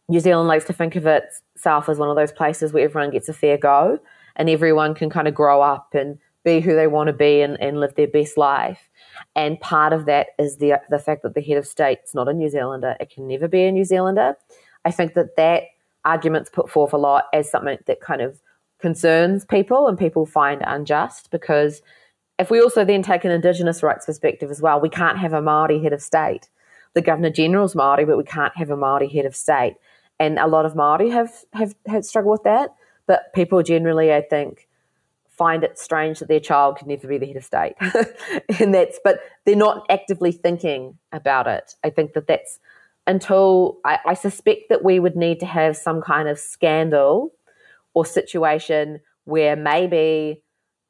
[0.09, 3.29] New Zealand likes to think of itself as one of those places where everyone gets
[3.29, 3.99] a fair go
[4.35, 7.59] and everyone can kind of grow up and be who they want to be and,
[7.61, 8.89] and live their best life.
[9.35, 12.27] And part of that is the the fact that the head of state is not
[12.27, 12.95] a New Zealander.
[12.99, 14.35] It can never be a New Zealander.
[14.85, 15.63] I think that that
[16.05, 18.41] argument's put forth a lot as something that kind of
[18.79, 21.81] concerns people and people find unjust because
[22.37, 25.41] if we also then take an Indigenous rights perspective as well, we can't have a
[25.41, 26.49] Māori head of state.
[26.93, 29.75] The Governor General's Māori, but we can't have a Māori head of state
[30.19, 32.73] and a lot of Maori have have had struggled with that.
[33.05, 34.67] But people generally, I think,
[35.37, 37.73] find it strange that their child could never be the head of state,
[38.59, 38.99] and that's.
[39.03, 41.75] But they're not actively thinking about it.
[41.83, 42.59] I think that that's
[43.05, 47.33] until I, I suspect that we would need to have some kind of scandal
[47.93, 50.41] or situation where maybe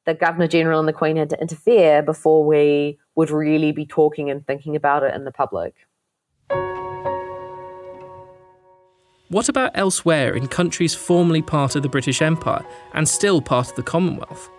[0.05, 4.29] the Governor General and the Queen had to interfere before we would really be talking
[4.29, 5.75] and thinking about it in the public.
[9.33, 13.75] What about elsewhere in countries formerly part of the British Empire and still part of
[13.75, 14.51] the Commonwealth?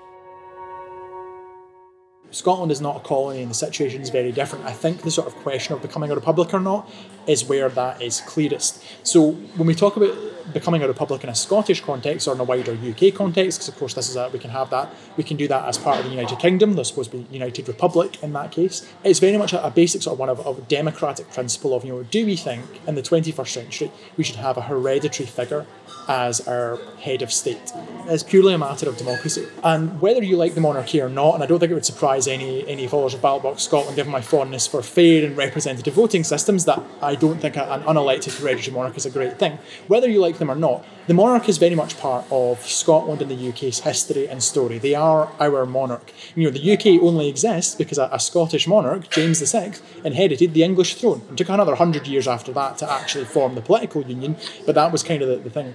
[2.32, 4.64] Scotland is not a colony and the situation is very different.
[4.64, 6.90] I think the sort of question of becoming a republic or not
[7.26, 8.82] is where that is clearest.
[9.02, 10.16] So when we talk about
[10.52, 13.76] becoming a republic in a Scottish context or in a wider UK context, because of
[13.76, 16.04] course this is a, we can have that, we can do that as part of
[16.04, 16.74] the United Kingdom.
[16.74, 18.86] There's supposed to be United Republic in that case.
[19.02, 21.92] It's very much a, a basic sort of one of, of democratic principle of you
[21.92, 25.66] know, do we think in the 21st century we should have a hereditary figure
[26.08, 27.72] as our head of state.
[28.06, 29.46] It's purely a matter of democracy.
[29.62, 32.28] And whether you like the monarchy or not, and I don't think it would surprise
[32.28, 36.24] any any followers of Ballot Box Scotland, given my fondness for fair and representative voting
[36.24, 39.58] systems, that I don't think an unelected hereditary monarch is a great thing.
[39.88, 43.30] Whether you like them or not, the monarch is very much part of Scotland and
[43.30, 44.78] the UK's history and story.
[44.78, 46.12] They are our monarch.
[46.34, 49.74] You know, the UK only exists because a, a Scottish monarch, James VI,
[50.04, 51.22] inherited the English throne.
[51.30, 54.92] It took another hundred years after that to actually form the political union, but that
[54.92, 55.74] was kind of the, the thing.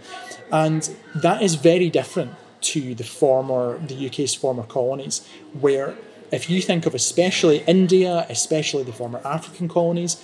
[0.52, 5.96] And that is very different to the former, the UK's former colonies, where
[6.32, 10.24] if you think of especially India, especially the former African colonies,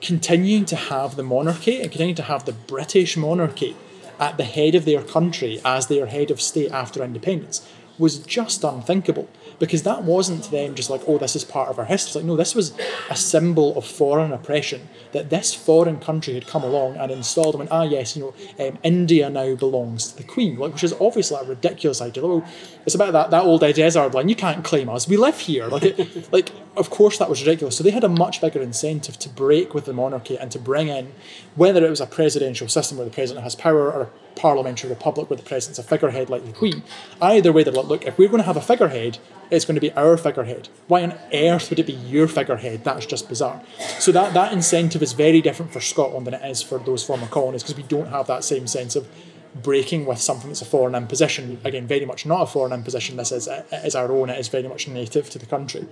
[0.00, 3.76] continuing to have the monarchy and continuing to have the British monarchy
[4.18, 7.66] at the head of their country as their head of state after independence
[7.98, 9.28] was just unthinkable
[9.60, 12.08] because that wasn't to them just like, oh, this is part of our history.
[12.08, 12.72] It's Like, no, this was
[13.10, 17.60] a symbol of foreign oppression that this foreign country had come along and installed them.
[17.60, 20.94] And ah, yes, you know, um, India now belongs to the Queen, like, which is
[20.94, 22.26] obviously a ridiculous idea.
[22.26, 22.44] Well,
[22.86, 24.30] it's about that that old Ed Izzard line.
[24.30, 25.06] You can't claim us.
[25.06, 25.66] We live here.
[25.66, 27.76] Like, it, like, of course, that was ridiculous.
[27.76, 30.88] So they had a much bigger incentive to break with the monarchy and to bring
[30.88, 31.12] in,
[31.54, 35.38] whether it was a presidential system where the president has power or parliamentary republic with
[35.38, 36.82] the president's a figurehead like the Queen.
[37.20, 39.18] Either way, they're like, look, if we're going to have a figurehead,
[39.50, 40.68] it's going to be our figurehead.
[40.86, 42.84] Why on earth would it be your figurehead?
[42.84, 43.62] That's just bizarre.
[43.98, 47.26] So that, that incentive is very different for Scotland than it is for those former
[47.26, 49.08] colonies because we don't have that same sense of
[49.54, 51.60] breaking with something that's a foreign imposition.
[51.64, 53.16] Again, very much not a foreign imposition.
[53.16, 54.30] This is, is our own.
[54.30, 55.86] It is very much native to the country.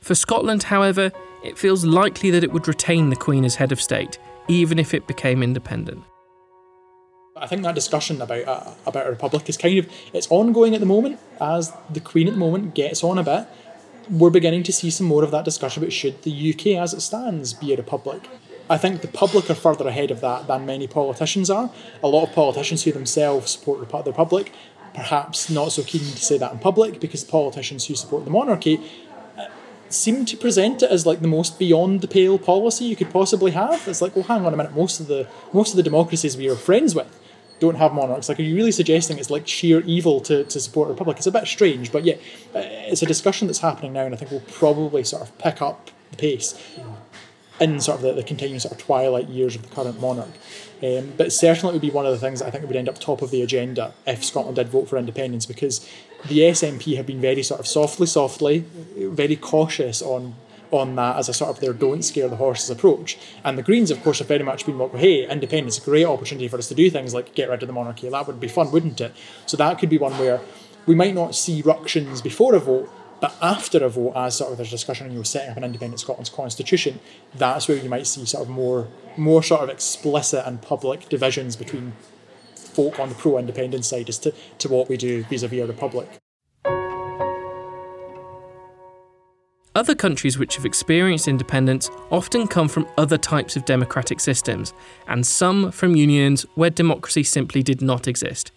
[0.00, 1.12] For Scotland, however,
[1.44, 4.94] it feels likely that it would retain the Queen as head of state, even if
[4.94, 6.02] it became independent.
[7.36, 10.80] I think that discussion about uh, about a republic is kind of it's ongoing at
[10.80, 13.46] the moment as the Queen at the moment gets on a bit.
[14.10, 17.00] We're beginning to see some more of that discussion about should the UK as it
[17.00, 18.28] stands be a republic.
[18.68, 21.70] I think the public are further ahead of that than many politicians are.
[22.02, 24.52] A lot of politicians who themselves support the Republic,
[24.94, 28.80] perhaps not so keen to say that in public because politicians who support the monarchy
[29.92, 33.52] seem to present it as like the most beyond the pale policy you could possibly
[33.52, 33.86] have.
[33.86, 34.74] It's like, well, hang on a minute.
[34.74, 37.18] Most of the most of the democracies we are friends with
[37.60, 38.28] don't have monarchs.
[38.28, 41.18] Like, are you really suggesting it's like sheer evil to, to support a republic?
[41.18, 42.14] It's a bit strange, but yeah,
[42.54, 45.62] uh, it's a discussion that's happening now, and I think we'll probably sort of pick
[45.62, 46.60] up the pace
[47.62, 50.32] in sort of the, the continuing sort of twilight years of the current monarch.
[50.82, 52.98] Um, but certainly it would be one of the things I think would end up
[52.98, 55.88] top of the agenda if Scotland did vote for independence because
[56.26, 58.64] the SNP have been very sort of softly, softly,
[58.96, 60.34] very cautious on
[60.72, 63.18] on that as a sort of their don't scare the horses approach.
[63.44, 66.06] And the Greens, of course, have very much been like, hey, independence, is a great
[66.06, 68.08] opportunity for us to do things like get rid of the monarchy.
[68.08, 69.12] That would be fun, wouldn't it?
[69.44, 70.40] So that could be one where
[70.86, 72.90] we might not see ructions before a vote,
[73.22, 75.62] but after a vote, as sort of there's discussion on you know, setting up an
[75.62, 76.98] independent Scotland's constitution,
[77.36, 81.54] that's where you might see sort of more more sort of explicit and public divisions
[81.54, 81.92] between
[82.56, 86.08] folk on the pro independence side as to, to what we do vis-a-vis a republic.
[89.76, 94.74] Other countries which have experienced independence often come from other types of democratic systems,
[95.06, 98.50] and some from unions where democracy simply did not exist.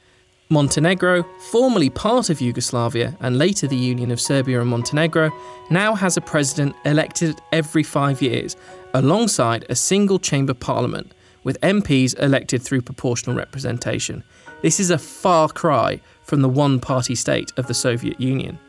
[0.49, 5.31] Montenegro, formerly part of Yugoslavia and later the Union of Serbia and Montenegro,
[5.71, 8.55] now has a president elected every five years,
[8.93, 14.23] alongside a single chamber parliament, with MPs elected through proportional representation.
[14.61, 18.59] This is a far cry from the one party state of the Soviet Union.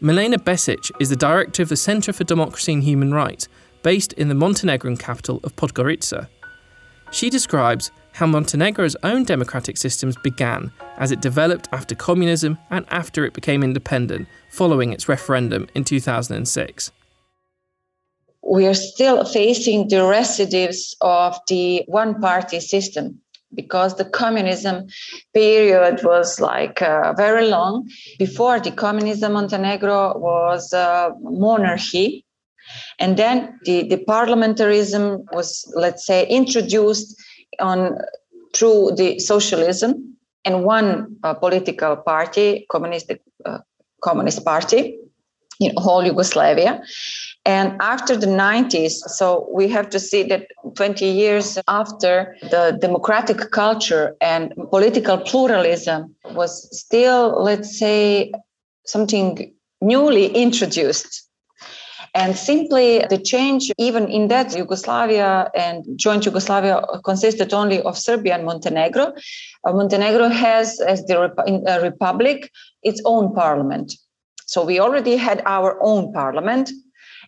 [0.00, 3.48] Milena Besic is the director of the Centre for Democracy and Human Rights,
[3.84, 6.26] based in the Montenegrin capital of Podgorica.
[7.12, 13.24] She describes how Montenegro's own democratic systems began as it developed after communism and after
[13.24, 16.92] it became independent following its referendum in 2006.
[18.48, 23.20] We are still facing the residues of the one party system
[23.52, 24.86] because the communism
[25.32, 27.88] period was like uh, very long.
[28.18, 32.24] Before the communism, Montenegro was a monarchy.
[32.98, 37.16] And then the, the parliamentarism was, let's say, introduced
[37.60, 37.98] on
[38.54, 43.10] through the socialism and one uh, political party, communist
[43.44, 43.58] uh,
[44.02, 44.98] communist party,
[45.60, 46.82] in whole Yugoslavia.
[47.46, 53.50] And after the 90s, so we have to see that 20 years after the democratic
[53.50, 58.32] culture and political pluralism was still, let's say,
[58.86, 61.28] something newly introduced.
[62.14, 68.36] And simply the change, even in that Yugoslavia and joint Yugoslavia consisted only of Serbia
[68.36, 69.12] and Montenegro.
[69.66, 72.52] Uh, Montenegro has, as the rep- uh, republic,
[72.84, 73.94] its own parliament.
[74.46, 76.70] So we already had our own parliament.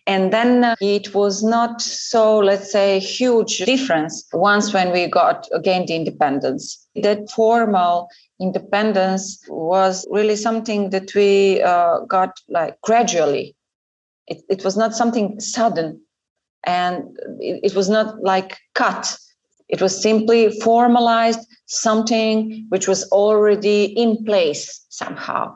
[0.05, 5.49] And then uh, it was not so, let's say, huge difference once when we got
[5.63, 6.87] gained independence.
[6.95, 8.07] That formal
[8.39, 13.56] independence was really something that we uh, got like gradually.
[14.27, 16.01] It, it was not something sudden
[16.65, 19.17] and it, it was not like cut.
[19.69, 25.55] It was simply formalized something which was already in place somehow.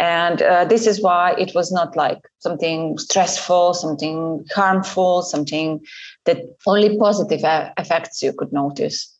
[0.00, 5.80] And uh, this is why it was not like something stressful, something harmful, something
[6.24, 9.12] that only positive effects you could notice.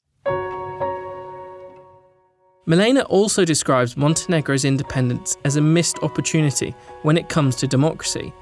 [2.67, 8.33] Milena also describes Montenegro's independence as a missed opportunity when it comes to democracy.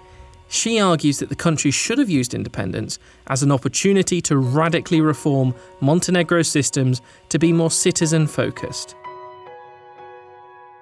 [0.49, 5.55] She argues that the country should have used independence as an opportunity to radically reform
[5.81, 8.95] Montenegro's systems to be more citizen focused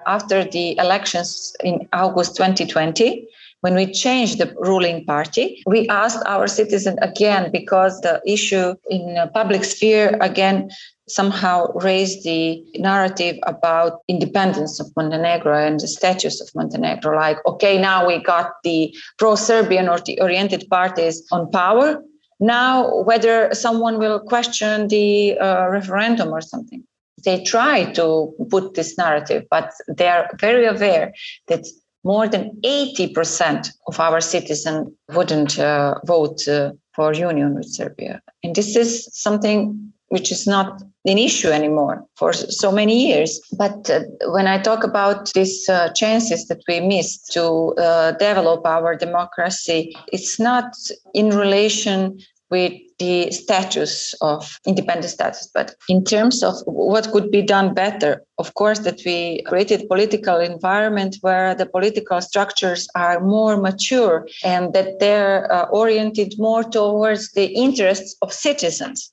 [0.05, 3.27] after the elections in August 2020,
[3.61, 9.15] when we changed the ruling party, we asked our citizens again because the issue in
[9.15, 10.69] the public sphere again
[11.07, 17.15] somehow raise the narrative about independence of Montenegro and the status of Montenegro.
[17.15, 22.01] Like, okay, now we got the pro-Serbian or the oriented parties on power.
[22.39, 26.83] Now, whether someone will question the uh, referendum or something
[27.25, 31.13] they try to put this narrative, but they are very aware
[31.47, 31.65] that
[32.03, 38.21] more than 80% of our citizens wouldn't uh, vote uh, for union with Serbia.
[38.43, 43.39] And this is something which is not an issue anymore for so many years.
[43.57, 48.65] But uh, when I talk about these uh, chances that we missed to uh, develop
[48.65, 50.75] our democracy, it's not
[51.13, 52.19] in relation
[52.51, 55.49] with the status of independent status.
[55.53, 60.39] But in terms of what could be done better, of course, that we created political
[60.39, 67.31] environment where the political structures are more mature and that they're uh, oriented more towards
[67.33, 69.11] the interests of citizens.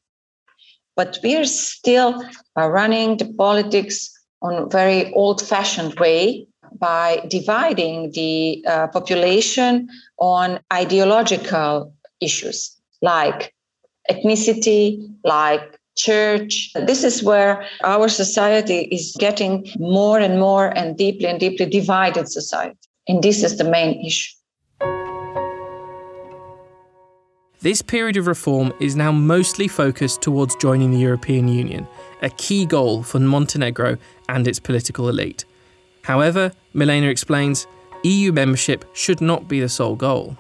[0.97, 2.23] But we're still
[2.59, 4.11] uh, running the politics
[4.43, 6.47] on a very old-fashioned way
[6.79, 9.89] by dividing the uh, population
[10.19, 13.55] on ideological issues like
[14.11, 16.71] ethnicity, like church.
[16.75, 22.29] This is where our society is getting more and more and deeply and deeply divided
[22.29, 22.79] society.
[23.09, 24.35] And this is the main issue.
[27.63, 31.87] This period of reform is now mostly focused towards joining the European Union,
[32.21, 33.99] a key goal for Montenegro
[34.29, 35.45] and its political elite.
[36.03, 37.67] However, Milena explains,
[38.03, 40.37] EU membership should not be the sole goal.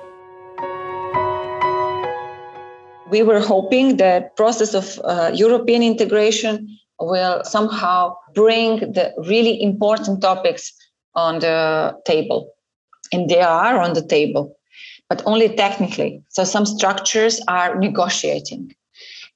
[3.12, 6.66] we were hoping that process of uh, European integration
[6.98, 10.72] will somehow bring the really important topics
[11.14, 12.50] on the table.
[13.12, 14.56] And they are on the table,
[15.12, 16.22] but only technically.
[16.30, 18.74] So some structures are negotiating.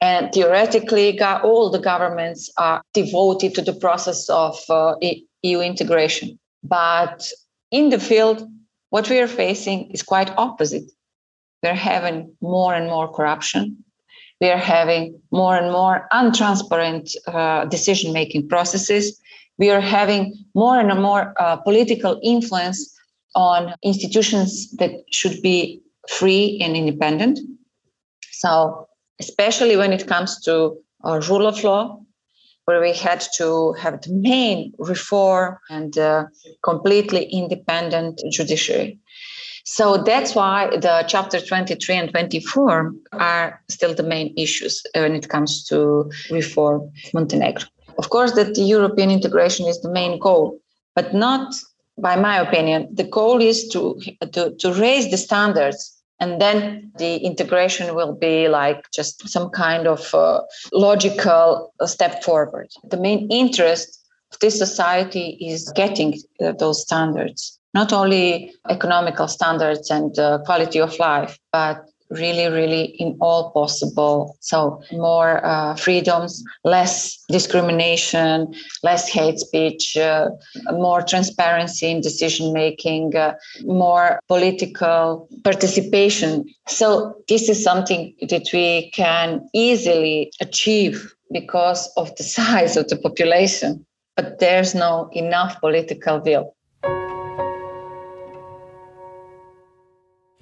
[0.00, 4.94] And theoretically, all the governments are devoted to the process of uh,
[5.42, 6.38] EU integration.
[6.64, 7.30] But
[7.70, 8.38] in the field,
[8.88, 10.88] what we are facing is quite opposite
[11.62, 13.76] we're having more and more corruption.
[14.40, 19.20] We are having more and more untransparent uh, decision making processes.
[19.58, 20.22] We are having
[20.54, 22.95] more and more uh, political influence
[23.36, 27.38] on institutions that should be free and independent.
[28.32, 28.88] So,
[29.20, 32.00] especially when it comes to rule of law,
[32.64, 36.24] where we had to have the main reform and uh,
[36.64, 38.98] completely independent judiciary.
[39.64, 45.28] So that's why the chapter 23 and 24 are still the main issues when it
[45.28, 47.68] comes to reform Montenegro.
[47.98, 50.58] Of course, that the European integration is the main goal,
[50.94, 51.54] but not,
[51.98, 54.00] by my opinion, the goal is to,
[54.32, 59.86] to, to raise the standards and then the integration will be like just some kind
[59.86, 60.40] of uh,
[60.72, 62.68] logical step forward.
[62.84, 69.90] The main interest of this society is getting uh, those standards not only economical standards
[69.90, 74.36] and uh, quality of life, but really, really in all possible.
[74.40, 80.30] So more uh, freedoms, less discrimination, less hate speech, uh,
[80.72, 86.46] more transparency in decision making, uh, more political participation.
[86.68, 92.96] So this is something that we can easily achieve because of the size of the
[92.96, 93.86] population,
[94.16, 96.55] but there's no enough political will.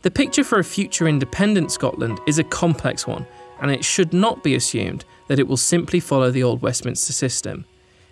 [0.05, 3.26] The picture for a future independent Scotland is a complex one,
[3.62, 7.64] and it should not be assumed that it will simply follow the old Westminster system.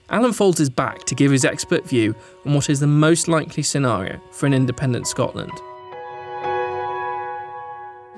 [0.09, 2.15] Alan Faulds is back to give his expert view
[2.47, 5.53] on what is the most likely scenario for an independent Scotland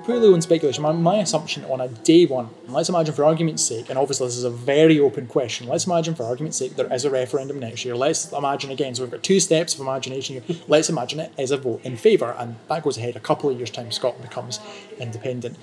[0.05, 3.89] purely on speculation, my, my assumption on a day one, let's imagine for argument's sake,
[3.89, 7.05] and obviously this is a very open question, let's imagine for argument's sake there is
[7.05, 7.95] a referendum next year.
[7.95, 10.57] Let's imagine again, so we've got two steps of imagination here.
[10.67, 13.57] Let's imagine it is a vote in favour, and that goes ahead a couple of
[13.57, 14.59] years' time, Scotland becomes
[14.99, 15.57] independent.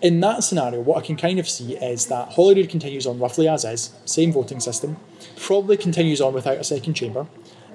[0.00, 3.48] In that scenario, what I can kind of see is that Holyrood continues on roughly
[3.48, 4.96] as is, same voting system,
[5.36, 7.26] probably continues on without a second chamber,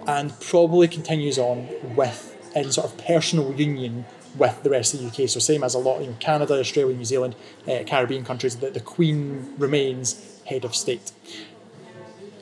[0.07, 4.05] and probably continues on with in sort of personal union
[4.37, 5.29] with the rest of the UK.
[5.29, 7.35] So same as a lot, know, Canada, Australia, New Zealand,
[7.67, 11.11] uh, Caribbean countries, that the Queen remains head of state.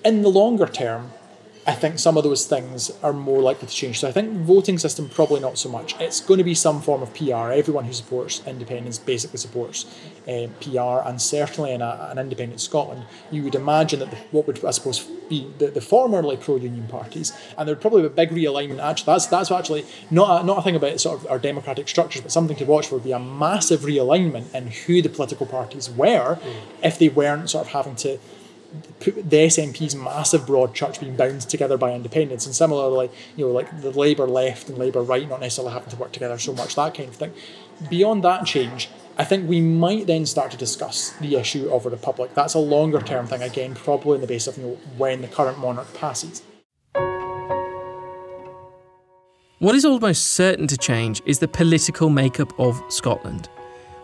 [0.04, 1.12] In the longer term,
[1.68, 4.00] I think some of those things are more likely to change.
[4.00, 6.00] So I think voting system probably not so much.
[6.00, 7.52] It's going to be some form of PR.
[7.52, 9.86] Everyone who supports independence basically supports
[10.28, 14.48] um, PR, and certainly in a, an independent Scotland, you would imagine that the, what
[14.48, 15.00] would I suppose
[15.30, 18.80] be the, the formerly pro-union parties, and there would probably be a big realignment.
[18.80, 22.22] Actually, that's that's actually not a, not a thing about sort of our democratic structures,
[22.22, 22.96] but something to watch for.
[22.96, 26.56] Would be a massive realignment in who the political parties were, mm.
[26.84, 28.20] if they weren't sort of having to
[29.00, 33.82] the SNP's massive broad church being bound together by independence, and similarly, you know, like
[33.82, 36.94] the Labour left and Labour right not necessarily having to work together so much, that
[36.94, 37.34] kind of thing.
[37.90, 41.90] Beyond that change, I think we might then start to discuss the issue of a
[41.90, 42.34] republic.
[42.34, 45.28] That's a longer term thing, again, probably in the base of you know, when the
[45.28, 46.44] current monarch passes.
[49.60, 53.48] What is almost certain to change is the political makeup of Scotland.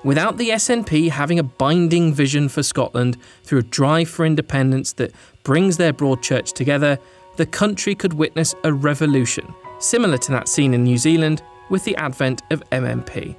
[0.08, 5.12] Without the SNP having a binding vision for Scotland through a drive for independence that
[5.44, 6.98] brings their broad church together,
[7.36, 11.94] the country could witness a revolution, similar to that seen in New Zealand with the
[11.98, 13.36] advent of MMP.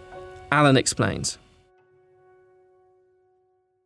[0.52, 1.38] Alan explains.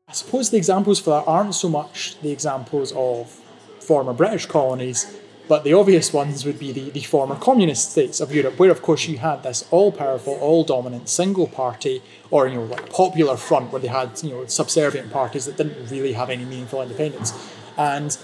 [0.08, 3.30] I suppose the examples for that aren't so much the examples of
[3.78, 5.16] former British colonies
[5.48, 8.82] but the obvious ones would be the, the former communist states of Europe, where of
[8.82, 13.80] course you had this all-powerful, all-dominant single party, or you know, like popular front, where
[13.80, 17.32] they had you know subservient parties that didn't really have any meaningful independence,
[17.76, 18.16] and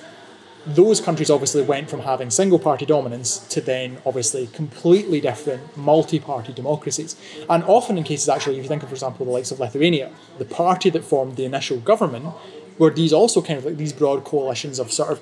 [0.67, 6.19] those countries obviously went from having single party dominance to then obviously completely different multi
[6.19, 7.17] party democracies.
[7.49, 10.11] And often, in cases actually, if you think of, for example, the likes of Lithuania,
[10.39, 12.35] the party that formed the initial government
[12.79, 15.21] were these also kind of like these broad coalitions of sort of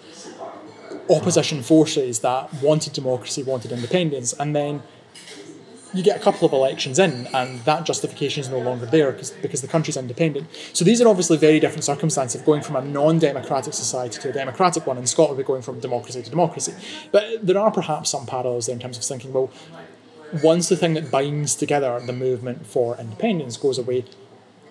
[1.11, 4.83] opposition forces that wanted democracy, wanted independence, and then
[5.95, 9.31] you get a couple of elections in, and that justification is no longer there because,
[9.31, 10.47] because the country's independent.
[10.73, 14.33] So these are obviously very different circumstances of going from a non-democratic society to a
[14.33, 14.99] democratic one.
[14.99, 16.75] In Scotland, we're going from democracy to democracy.
[17.13, 19.51] But there are perhaps some parallels there in terms of thinking, well,
[20.43, 24.05] once the thing that binds together the movement for independence goes away,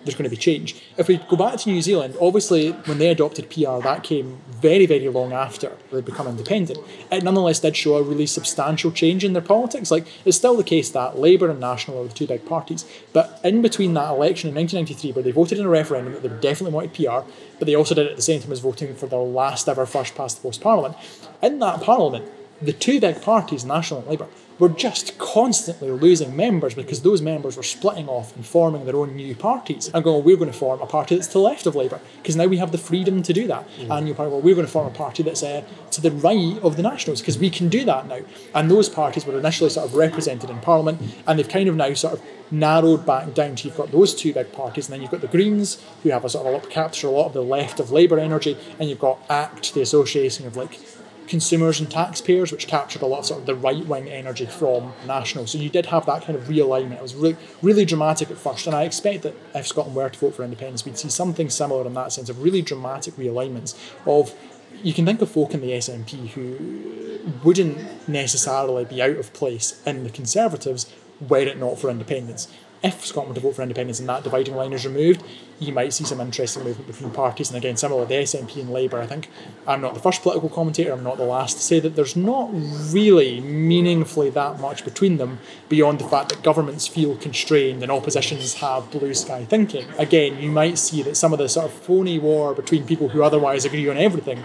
[0.06, 0.76] there's going to be change.
[0.96, 4.86] If we go back to New Zealand, obviously when they adopted PR, that came very,
[4.86, 6.78] very long after they'd become independent.
[7.10, 9.90] It nonetheless did show a really substantial change in their politics.
[9.90, 13.40] Like it's still the case that Labour and National are the two big parties, but
[13.44, 16.72] in between that election in 1993, where they voted in a referendum that they definitely
[16.72, 17.28] wanted PR,
[17.58, 19.84] but they also did it at the same time as voting for their last ever
[19.86, 20.96] first past the post parliament.
[21.42, 22.26] In that parliament,
[22.62, 24.28] the two big parties, National and Labour,
[24.58, 29.14] were just constantly losing members because those members were splitting off and forming their own
[29.14, 31.66] new parties and going, well, we're going to form a party that's to the left
[31.66, 33.68] of Labour because now we have the freedom to do that.
[33.78, 33.98] Mm.
[33.98, 36.58] And you're probably, well, we're going to form a party that's uh, to the right
[36.62, 38.20] of the Nationals because we can do that now.
[38.54, 41.92] And those parties were initially sort of represented in Parliament and they've kind of now
[41.94, 45.10] sort of narrowed back down to you've got those two big parties and then you've
[45.10, 47.42] got the Greens who have a sort of a lot, capture a lot of the
[47.42, 50.78] left of Labour energy and you've got ACT, the association of like
[51.26, 54.92] consumers and taxpayers, which captured a lot of sort of the right wing energy from
[55.06, 55.46] National.
[55.46, 56.96] So you did have that kind of realignment.
[56.96, 60.18] It was really, really dramatic at first, and I expect that if Scotland were to
[60.18, 63.74] vote for independence, we'd see something similar in that sense of really dramatic realignments
[64.06, 64.34] of.
[64.82, 69.82] You can think of folk in the SNP who wouldn't necessarily be out of place
[69.86, 72.48] in the Conservatives were it not for independence.
[72.82, 75.22] If Scotland to vote for independence and that dividing line is removed,
[75.58, 77.48] you might see some interesting movement between parties.
[77.48, 79.30] And again, similar to the SNP and Labour, I think
[79.66, 82.50] I'm not the first political commentator, I'm not the last to say that there's not
[82.52, 88.54] really meaningfully that much between them beyond the fact that governments feel constrained and oppositions
[88.54, 89.86] have blue sky thinking.
[89.98, 93.22] Again, you might see that some of the sort of phony war between people who
[93.22, 94.44] otherwise agree on everything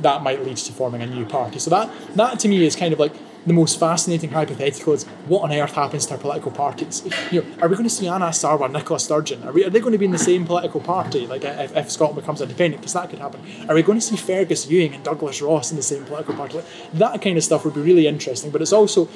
[0.00, 1.58] that might lead to forming a new party.
[1.58, 3.14] So that that to me is kind of like
[3.46, 7.02] the most fascinating hypothetical is what on earth happens to our political parties?
[7.30, 9.42] You know, are we going to see Anas Sarwar, and Nicola Sturgeon?
[9.44, 11.76] Are, we, are they going to be in the same political party, like uh, if,
[11.76, 12.80] if Scotland becomes independent?
[12.80, 13.40] Because that could happen.
[13.68, 16.56] Are we going to see Fergus Ewing and Douglas Ross in the same political party?
[16.56, 18.50] Like, that kind of stuff would be really interesting.
[18.50, 19.08] But it's also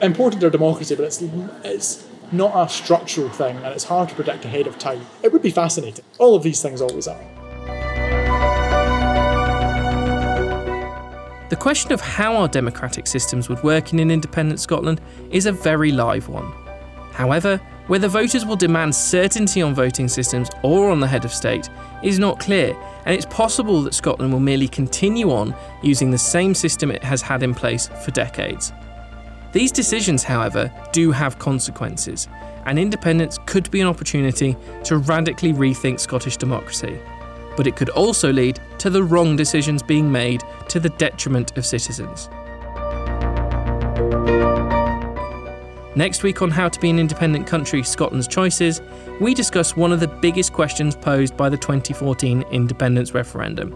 [0.00, 1.22] important to our democracy, but it's
[1.64, 5.06] it's not a structural thing, and it's hard to predict ahead of time.
[5.22, 6.04] It would be fascinating.
[6.18, 7.35] All of these things always are.
[11.48, 15.52] The question of how our democratic systems would work in an independent Scotland is a
[15.52, 16.52] very live one.
[17.12, 21.70] However, whether voters will demand certainty on voting systems or on the head of state
[22.02, 26.52] is not clear, and it's possible that Scotland will merely continue on using the same
[26.52, 28.72] system it has had in place for decades.
[29.52, 32.26] These decisions, however, do have consequences,
[32.64, 36.98] and independence could be an opportunity to radically rethink Scottish democracy
[37.56, 41.66] but it could also lead to the wrong decisions being made to the detriment of
[41.66, 42.28] citizens.
[45.96, 48.82] Next week on How to Be an Independent Country Scotland's Choices,
[49.18, 53.72] we discuss one of the biggest questions posed by the 2014 independence referendum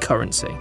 [0.00, 0.56] currency.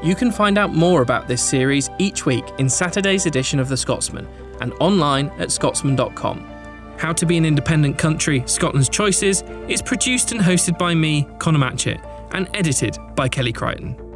[0.00, 3.76] You can find out more about this series each week in Saturday's edition of The
[3.76, 4.28] Scotsman
[4.60, 6.57] and online at scotsman.com.
[6.98, 11.60] How to Be an Independent Country Scotland's Choices is produced and hosted by me, Conor
[11.60, 14.07] Matchett, and edited by Kelly Crichton.